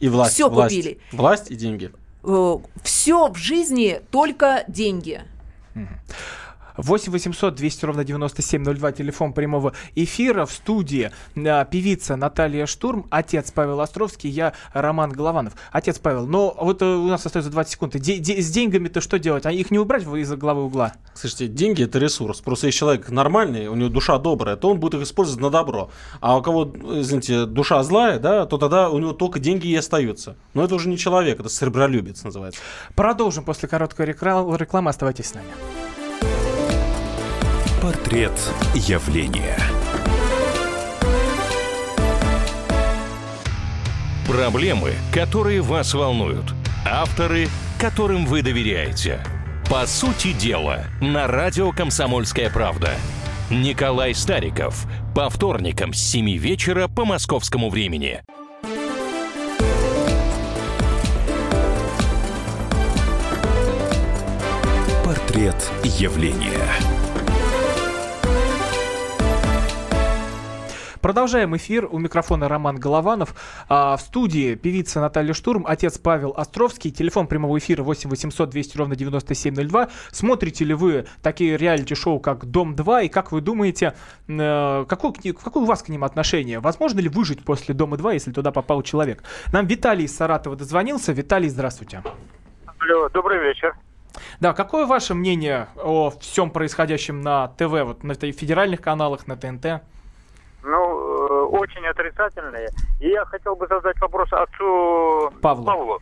[0.01, 0.33] И власть.
[0.33, 0.75] Всё власть.
[0.75, 0.99] купили.
[1.13, 1.91] Власть и деньги.
[2.83, 5.21] все в жизни только деньги.
[6.77, 10.47] 8 800 200 ровно 9702, телефон прямого эфира.
[10.47, 15.55] В студии а, певица Наталья Штурм, отец Павел Островский, я Роман Голованов.
[15.71, 17.97] Отец Павел, но вот э, у нас остается 20 секунд.
[17.97, 19.47] Де- де- с деньгами-то что делать?
[19.47, 20.95] А их не убрать в- из главы угла?
[21.15, 22.41] Слушайте, деньги это ресурс.
[22.41, 25.91] Просто если человек нормальный, у него душа добрая, то он будет их использовать на добро.
[26.21, 26.65] А у кого,
[27.01, 30.37] извините, душа злая, да, то тогда у него только деньги и остаются.
[30.55, 32.61] Но это уже не человек, это сребролюбец называется.
[32.95, 34.91] Продолжим после короткой рекла- рекламы.
[34.91, 35.47] Оставайтесь с нами.
[37.83, 38.31] Портрет
[38.77, 39.59] явления.
[44.25, 46.55] Проблемы, которые вас волнуют.
[46.87, 47.49] Авторы,
[47.81, 49.19] которым вы доверяете.
[49.69, 52.93] По сути дела, на радио «Комсомольская правда».
[53.51, 54.87] Николай Стариков.
[55.13, 58.23] По вторникам с 7 вечера по московскому времени.
[65.05, 67.02] Портрет явления.
[71.03, 71.89] Продолжаем эфир.
[71.91, 73.35] У микрофона Роман Голованов.
[73.69, 76.93] А, в студии певица Наталья Штурм, отец Павел Островский.
[76.93, 79.89] Телефон прямого эфира 8 800 200 ровно 9702.
[80.13, 83.07] Смотрите ли вы такие реалити-шоу, как «Дом-2»?
[83.07, 83.95] И как вы думаете,
[84.29, 86.61] э, какое, какое у вас к ним отношение?
[86.61, 89.25] Возможно ли выжить после «Дома-2», если туда попал человек?
[89.53, 91.11] Нам Виталий из Саратова дозвонился.
[91.13, 92.05] Виталий, здравствуйте.
[92.79, 93.75] Алло, добрый вечер.
[94.39, 99.83] Да, какое ваше мнение о всем происходящем на ТВ, вот на федеральных каналах, на ТНТ?
[100.63, 102.69] Ну, э, очень отрицательные.
[103.01, 105.31] И я хотел бы задать вопрос отцу
[105.65, 105.99] Павлу.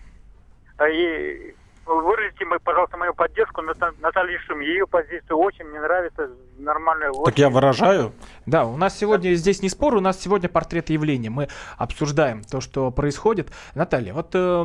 [0.77, 1.55] А, И
[1.87, 4.61] выразите, мы, пожалуйста, мою поддержку Ната- Натальи Шум.
[4.61, 7.11] Ее позицию очень мне нравится, нормальная.
[7.25, 8.13] Так я выражаю.
[8.47, 11.31] Да, у нас сегодня здесь не спор, у нас сегодня портрет явления.
[11.31, 11.49] Мы
[11.79, 13.49] обсуждаем то, что происходит.
[13.75, 14.65] Наталья, вот э,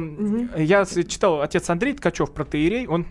[0.57, 3.05] я с- читал отец Андрей Ткачев про Таирей, он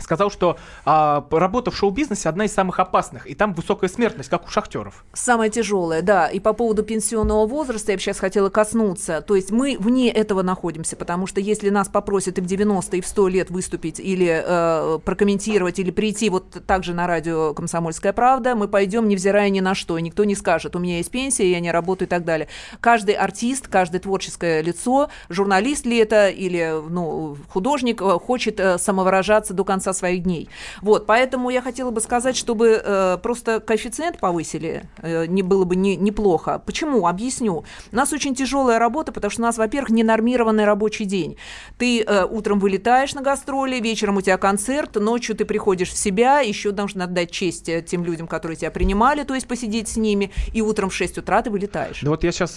[0.00, 4.46] сказал, что а, работа в шоу-бизнесе одна из самых опасных, и там высокая смертность, как
[4.46, 5.04] у шахтеров.
[5.12, 6.28] Самое тяжелое, да.
[6.28, 9.20] И по поводу пенсионного возраста я бы сейчас хотела коснуться.
[9.20, 13.00] То есть мы вне этого находимся, потому что если нас попросят и в 90, и
[13.00, 18.54] в 100 лет выступить, или э, прокомментировать, или прийти вот также на радио «Комсомольская правда»,
[18.54, 19.98] мы пойдем, невзирая ни на что.
[19.98, 22.48] И никто не скажет, у меня есть пенсия, я не работаю и так далее.
[22.80, 29.54] Каждый артист, каждое творческое лицо, журналист ли это, или ну, художник, э, хочет э, самовыражаться
[29.54, 30.48] до конца своих дней.
[30.82, 35.76] Вот, поэтому я хотела бы сказать, чтобы э, просто коэффициент повысили, э, не было бы
[35.76, 36.62] не, неплохо.
[36.64, 37.06] Почему?
[37.06, 37.64] Объясню.
[37.92, 41.36] У нас очень тяжелая работа, потому что у нас, во-первых, ненормированный рабочий день.
[41.78, 46.40] Ты э, утром вылетаешь на гастроли, вечером у тебя концерт, ночью ты приходишь в себя,
[46.40, 50.30] еще должен отдать честь э, тем людям, которые тебя принимали, то есть посидеть с ними,
[50.52, 52.00] и утром в 6 утра ты вылетаешь.
[52.02, 52.52] Да вот я сейчас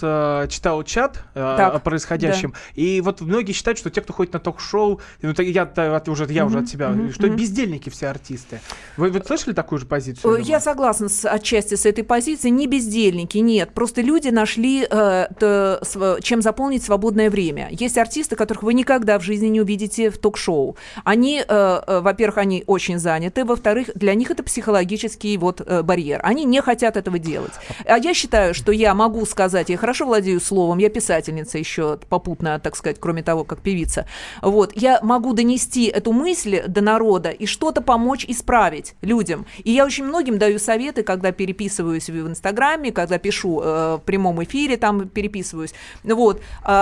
[0.49, 4.39] читал чат э, Так, о происходящем, и вот многие считают, что те, кто ходит на
[4.39, 7.35] ток-шоу, ну, я, от- уже, я уже Мгм, от себя, мгм, что мгм.
[7.37, 8.59] бездельники все артисты.
[8.97, 10.35] Вы, вы слышали такую же позицию?
[10.37, 12.51] Э, Я согласна с, отчасти с этой позицией.
[12.51, 13.71] Не бездельники, нет.
[13.73, 17.67] Просто люди нашли, э, т- св- чем заполнить свободное время.
[17.71, 20.75] Есть артисты, которых вы никогда в жизни не увидите в ток-шоу.
[21.03, 26.19] Они, э, э, во-первых, они очень заняты, во-вторых, для них это психологический вот э, барьер.
[26.23, 27.53] Они не хотят этого делать.
[27.85, 32.59] А я считаю, что я могу сказать, я хорошо владею словом, я писательница еще попутно,
[32.59, 34.07] так сказать, кроме того, как певица.
[34.41, 39.45] Вот, я могу донести эту мысль до народа и что-то помочь исправить людям.
[39.63, 44.43] И я очень многим даю советы, когда переписываюсь в Инстаграме, когда пишу э, в прямом
[44.43, 45.73] эфире, там переписываюсь.
[46.03, 46.41] Вот,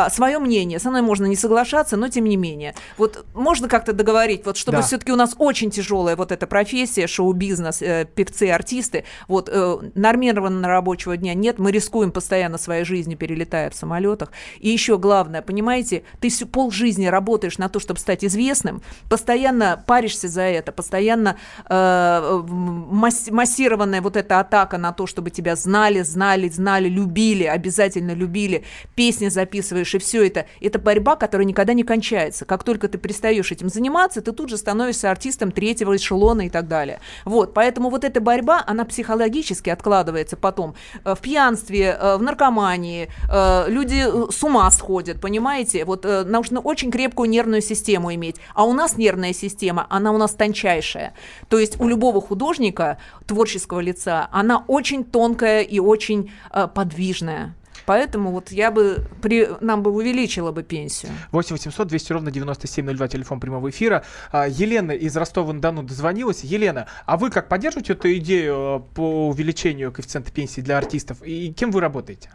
[0.10, 0.80] свое мнение.
[0.80, 2.76] Со мной можно не соглашаться, но тем не менее.
[2.98, 4.84] Вот можно как-то договорить, вот чтобы Да.
[4.84, 9.04] все-таки у нас очень тяжелая вот эта профессия, шоу-бизнес, э, певцы, артисты.
[9.28, 14.32] Вот э, нормированного рабочего дня нет, мы рискуем постоянно своей жизнью, перелетая в самолетах.
[14.60, 20.28] И еще главное, понимаете, ты всю полжизни работаешь на то, чтобы стать известным, постоянно паришься
[20.28, 21.38] за это, постоянно
[21.70, 28.14] э, масс- массированная вот эта атака на то, чтобы тебя знали, знали, знали, любили, обязательно
[28.14, 28.64] любили,
[28.96, 30.46] песни записываешь, и все это.
[30.62, 32.46] Это борьба, которая никогда не кончается.
[32.46, 36.68] Как только ты перестаешь этим заниматься, ты тут же становишься артистом третьего эшелона и так
[36.68, 37.00] далее.
[37.26, 43.08] Вот, поэтому вот эта борьба, она психологически откладывается потом э, в пьянстве, э, в наркомании,
[43.30, 45.86] э, люди с ума сходят, понимаете?
[45.86, 48.38] Вот нужно очень крепкую нервную систему иметь.
[48.56, 51.14] А у нас нервная система, она у нас тончайшая.
[51.50, 52.98] То есть у любого художника,
[53.28, 57.54] творческого лица, она очень тонкая и очень э, подвижная.
[57.86, 61.12] Поэтому вот я бы, при, нам бы увеличила бы пенсию.
[61.32, 64.04] 8 800 200 ровно 9702, телефон прямого эфира.
[64.32, 66.44] А, Елена из Ростова-на-Дону дозвонилась.
[66.44, 71.22] Елена, а вы как поддерживаете эту идею э, по увеличению коэффициента пенсии для артистов?
[71.24, 72.30] И кем вы работаете?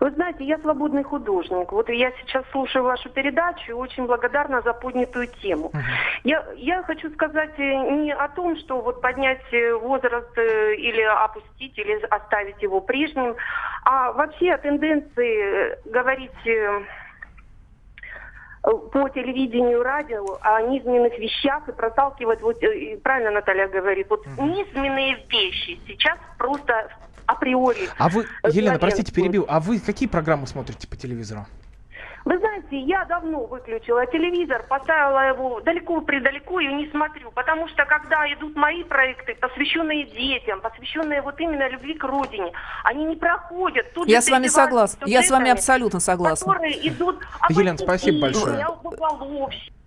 [0.00, 1.72] Вы знаете, я свободный художник.
[1.72, 5.72] Вот я сейчас слушаю вашу передачу и очень благодарна за поднятую тему.
[6.24, 11.02] Я, я хочу сказать э, не о том, что вот поднять э, возраст э, или
[11.02, 13.36] опустить, или оставить его прежним,
[13.84, 16.30] а вообще о тенденции говорить
[18.62, 25.16] по телевидению, радио о низменных вещах и проталкивать, вот и правильно Наталья говорит, вот низменные
[25.28, 26.90] вещи сейчас просто
[27.28, 27.88] априори.
[27.98, 31.46] А вы, Елена, простите, перебил, а вы какие программы смотрите по телевизору?
[32.24, 38.30] Вы знаете, я давно выключила телевизор, поставила его далеко-предалеко и не смотрю, потому что когда
[38.34, 42.52] идут мои проекты, посвященные детям, посвященные вот именно любви к родине,
[42.84, 43.92] они не проходят.
[43.94, 45.06] Тут Я с вами согласна.
[45.06, 46.52] Я с вами абсолютно согласна.
[46.52, 48.66] Которые идут Елена, спасибо большое.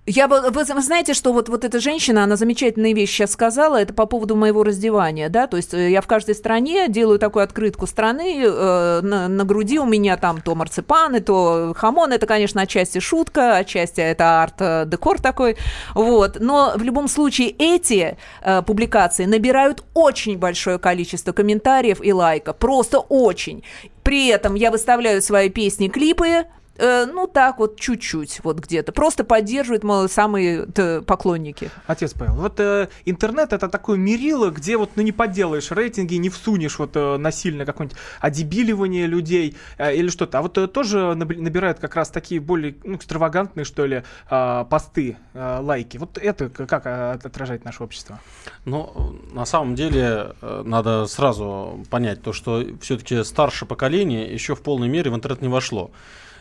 [0.07, 3.93] Я бы, вы знаете, что вот, вот эта женщина, она замечательные вещи сейчас сказала, это
[3.93, 7.85] по поводу моего раздевания, да, то есть э, я в каждой стране делаю такую открытку
[7.85, 12.97] страны, э, на, на груди у меня там то марципаны, то хамон, это, конечно, отчасти
[12.97, 15.57] шутка, отчасти это арт-декор такой,
[15.93, 22.57] вот, но в любом случае эти э, публикации набирают очень большое количество комментариев и лайков,
[22.57, 23.63] просто очень.
[24.01, 26.45] При этом я выставляю свои песни, клипы,
[26.77, 28.91] э, ну так вот чуть-чуть вот где-то.
[28.91, 30.65] Просто поддерживают мол, самые
[31.05, 31.69] поклонники.
[31.87, 36.29] Отец Павел, вот э, интернет это такое мерило, где вот ну не подделаешь рейтинги, не
[36.29, 40.39] всунешь вот э, насильно какое-нибудь одебиливание людей э, или что-то.
[40.39, 44.65] А вот э, тоже наб- набирают как раз такие более ну, экстравагантные, что ли, э,
[44.69, 45.97] посты, э, лайки.
[45.97, 48.19] Вот это как э, отражает наше общество?
[48.65, 54.61] Ну, на самом деле, э, надо сразу понять то, что все-таки старшее поколение еще в
[54.61, 55.91] полной мере в интернет не вошло.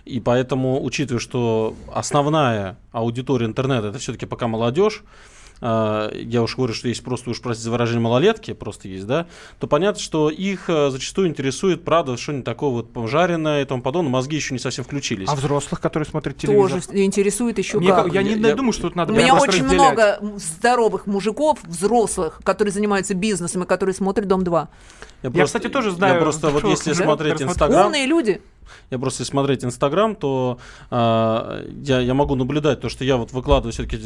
[0.04, 5.02] И поэтому, учитывая, что основная аудитория интернета это все-таки пока молодежь,
[5.60, 9.26] я уж говорю, что есть просто уж простите за выражение малолетки, просто есть, да,
[9.58, 14.10] то понятно, что их э, зачастую интересует, правда, что-нибудь такое вот пожаренное и тому подобное,
[14.10, 15.28] мозги еще не совсем включились.
[15.28, 16.82] А взрослых, которые смотрят телевизор?
[16.82, 18.06] Тоже интересует еще Мне как.
[18.06, 19.92] ка- я не Я- думаю, что тут надо У меня просто очень разделять.
[19.92, 24.68] много здоровых мужиков, взрослых, которые занимаются бизнесом и которые смотрят «Дом-2».
[25.22, 28.40] Я, кстати, тоже знаю Я просто вот если мужиков, смотреть Инстаграм, Умные люди.
[28.90, 30.58] Я просто если смотреть Инстаграм, то
[30.90, 33.98] а, я, я могу наблюдать то, что я вот выкладываю все-таки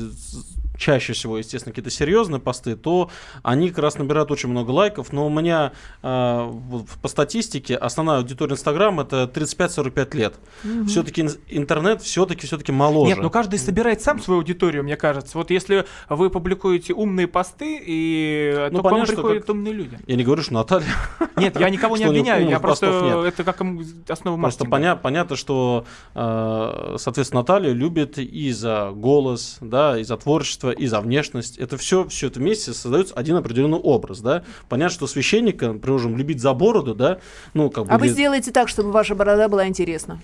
[0.77, 3.11] чаще всего, естественно, какие-то серьезные посты, то
[3.43, 5.13] они как раз набирают очень много лайков.
[5.13, 5.73] Но у меня
[6.03, 10.35] а, вот по статистике основная аудитория Инстаграм это 35-45 лет.
[10.65, 10.87] Мгм.
[10.87, 13.15] Все-таки интернет все-таки все-таки моложе.
[13.15, 15.39] Нет, ну каждый собирает сам свою аудиторию, мне кажется.
[15.39, 19.55] Вот если вы публикуете умные посты, и Ну, то к вам понятно, что приходят как-
[19.55, 19.99] умные люди.
[20.07, 20.87] Я не говорю, что Наталья.
[21.37, 22.87] Нет, я никого не обвиняю, я просто
[23.27, 23.61] это как
[24.09, 24.77] основа Просто маркетинга.
[24.77, 30.87] поня- понятно, что, э, соответственно, Наталья любит и за голос, да, и за творчество, и
[30.87, 31.59] за внешность.
[31.59, 34.45] Это все, все это вместе создается один определенный образ, да.
[34.69, 37.19] Понятно, что священника, например, любить за бороду, да,
[37.55, 37.91] ну, как бы...
[37.93, 40.21] А вы сделаете так, чтобы ваша борода была интересна.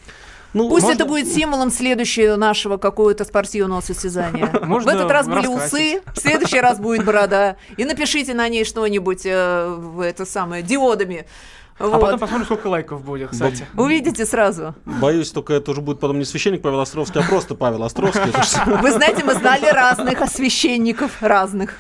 [0.53, 4.51] Ну, Пусть можно- это будет символом следующего нашего какого-то спортивного состязания.
[4.64, 7.57] Можно в этот раз были усы, в следующий раз будет борода.
[7.76, 11.26] И напишите на ней что-нибудь э, в это самое диодами.
[11.80, 12.00] А Вот.
[12.02, 13.66] потом посмотрим, сколько лайков будет, кстати.
[13.74, 14.74] Увидите сразу.
[14.84, 18.30] Боюсь, только это уже будет потом не священник Павел Островский, а просто Павел Островский.
[18.82, 21.76] Вы знаете, мы знали разных священников, разных.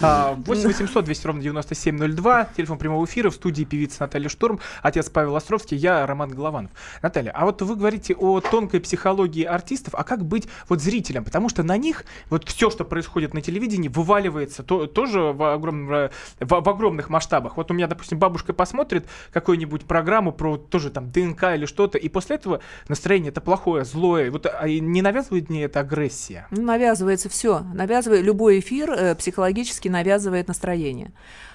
[0.00, 5.08] А, 8 800 200 ровно 9702, телефон прямого эфира, в студии певица Наталья Штурм, отец
[5.10, 6.70] Павел Островский, я Роман Голованов.
[7.02, 11.24] Наталья, а вот вы говорите о тонкой психологии артистов, а как быть вот зрителям?
[11.24, 15.90] Потому что на них вот все, что происходит на телевидении, вываливается то, тоже в, огромном,
[15.90, 16.10] ра-
[16.40, 17.56] в, в огромных масштабах.
[17.56, 22.08] Вот у меня, допустим, бабушка посмотрит какую-нибудь программу про тоже там ДНК или что-то, и
[22.08, 24.30] после этого настроение это плохое, злое.
[24.30, 26.46] Вот а не навязывает мне это агрессия?
[26.50, 27.60] Ну, Навязывается все.
[27.74, 31.12] Навязывает любой эфир э, психологически навязывает настроение.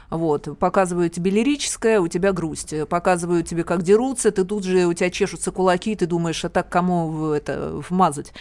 [0.10, 2.74] Вот, показывают тебе лирическое, у тебя грусть.
[2.74, 6.50] Э, Показывают тебе, как дерутся, ты тут же, у тебя чешутся кулаки, ты думаешь, а
[6.50, 8.34] так кому это вмазать?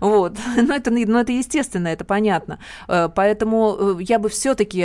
[0.00, 2.58] Вот, но это, ну, это естественно, это понятно.
[2.88, 4.80] Э, Поэтому э, я бы все-таки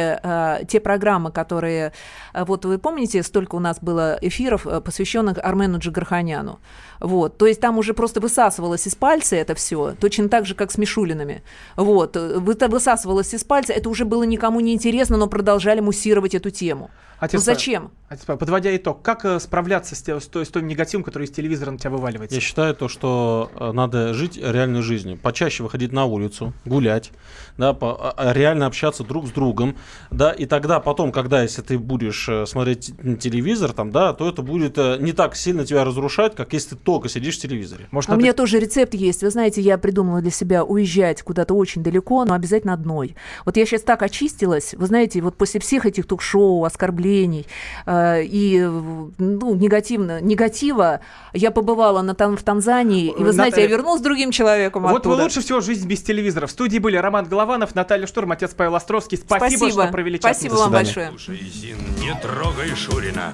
[0.67, 1.93] те программы, которые...
[2.33, 6.59] э, Вот вы помните, столько у нас было эфиров, э, посвященных Армену Джигарханяну?
[6.99, 10.71] Вот, то есть там уже просто высасывалось из пальца это все, точно так же, как
[10.71, 11.43] с Мишулинами.
[11.75, 16.28] Вот, э, это высасывалось из пальца, это уже было никому не интересно, но продолжали муссировать
[16.35, 16.89] эту тему.
[17.19, 17.91] Отец ну зачем?
[18.07, 21.71] Отец подводя итог, как э, справляться с, с той- с тем негативом, который из телевизора
[21.71, 22.33] на тебя вываливается?
[22.33, 25.19] Я считаю то, что э, надо жить реальной жизнью.
[25.21, 27.11] Почаще выходить на улицу, гулять,
[27.57, 29.75] да, по- а- а реально общаться друг с другом,
[30.11, 34.41] да, и тогда потом, когда, если ты будешь э, смотреть телевизор, там, да, то это
[34.41, 37.89] будет не так сильно тебя разрушать, как если ты только сидишь в телевизоре.
[37.91, 39.23] Может, А у меня тоже рецепт есть.
[39.23, 43.15] Вы знаете, я придумала для себя уезжать куда-то очень далеко, но обязательно одной.
[43.45, 44.73] Вот я сейчас так очистилась.
[44.73, 47.47] Вы знаете, вот после всех этих ток-шоу, оскорблений
[47.85, 50.99] э, и ну, негативно, негатива.
[51.33, 54.83] Я побывала на, Тан- в Танзании, и вы знаете, я Наталья, вернулась с другим человеком
[54.83, 55.15] Вот оттуда.
[55.15, 56.47] вы лучше всего «Жизнь без телевизора».
[56.47, 59.17] В студии были Роман Голованов, Наталья Штурм, отец Павел Островский.
[59.17, 59.83] Спасибо, Спасибо.
[59.83, 60.37] что провели час.
[60.37, 61.11] Спасибо вам большое.
[61.17, 63.33] Зин, не трогай Шурина.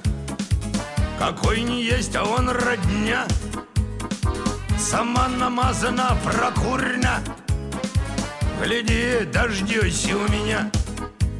[1.18, 3.26] Какой не есть, а он родня.
[4.78, 7.20] Сама намазана прокурена.
[8.62, 10.70] Гляди, дождешься у меня.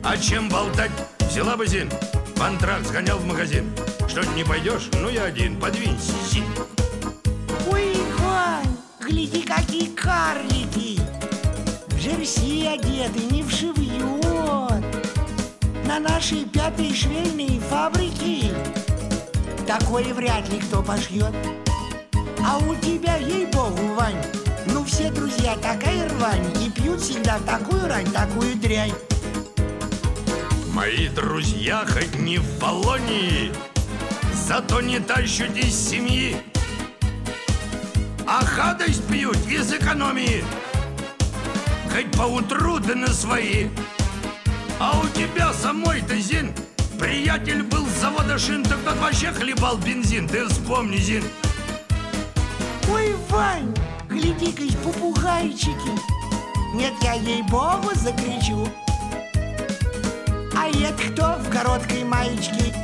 [0.09, 0.92] А чем болтать?
[1.18, 1.90] Взяла бы Зин.
[2.36, 3.68] В антракт сгонял в магазин.
[4.07, 4.88] Что не пойдешь?
[4.92, 5.59] Ну я один.
[5.59, 6.44] Подвинься, Зин.
[7.68, 11.00] Ой, Вань, гляди, какие карлики!
[11.88, 14.84] В жерси одеты, не вшивьет.
[15.86, 18.54] На нашей пятой швейной фабрике
[19.66, 21.34] такое вряд ли кто пошьет.
[22.46, 24.22] А у тебя, ей-богу, Вань,
[24.66, 28.94] ну все друзья такая рвань и пьют всегда такую рань, такую дрянь.
[30.77, 33.51] Мои друзья хоть не в Полонии,
[34.35, 36.37] зато не тащат из семьи.
[38.27, 40.45] А хадость пьют из экономии,
[41.91, 43.68] хоть поутру да на свои.
[44.79, 46.53] А у тебя самой-то, Зин,
[47.01, 51.24] приятель был с завода шин, так тот вообще хлебал бензин, ты вспомни, Зин.
[52.93, 53.74] Ой, Вань,
[54.11, 55.97] гляди-ка, попугайчики.
[56.74, 58.68] Нет, я ей-богу закричу.
[60.69, 62.75] А кто в короткой маечке?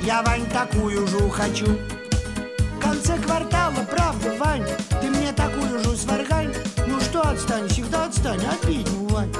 [0.00, 1.66] Я, Вань, такую же хочу.
[1.66, 4.64] В конце квартала, правда, Вань,
[5.00, 6.54] ты мне такую же сваргань.
[6.86, 9.32] Ну что, отстань, всегда отстань, ну, Вань.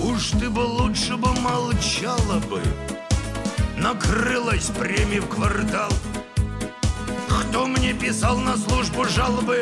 [0.00, 2.62] Уж ты бы лучше бы молчала бы,
[3.76, 5.90] накрылась премией в квартал.
[7.28, 9.60] Кто мне писал на службу жалобы?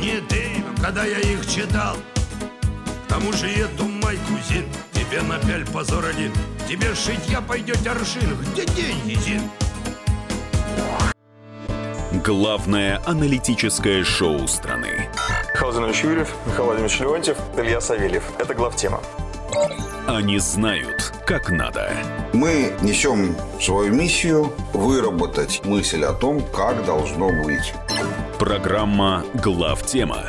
[0.00, 1.96] Не ты, когда я их читал.
[3.06, 6.32] К тому же эту майку, Зин, тебе напяль позор один.
[6.66, 8.38] Тебе шитья пойдет аршин.
[8.40, 9.42] Где деньги, Зин?
[12.24, 15.10] Главное аналитическое шоу страны.
[15.52, 18.24] Михаил Зинович Юрьев, Михаил Владимирович Леонтьев, Илья Савельев.
[18.38, 19.02] Это главтема.
[20.06, 21.92] Они знают, как надо.
[22.32, 27.74] Мы несем свою миссию выработать мысль о том, как должно быть.
[28.38, 30.28] Программа «Главтема»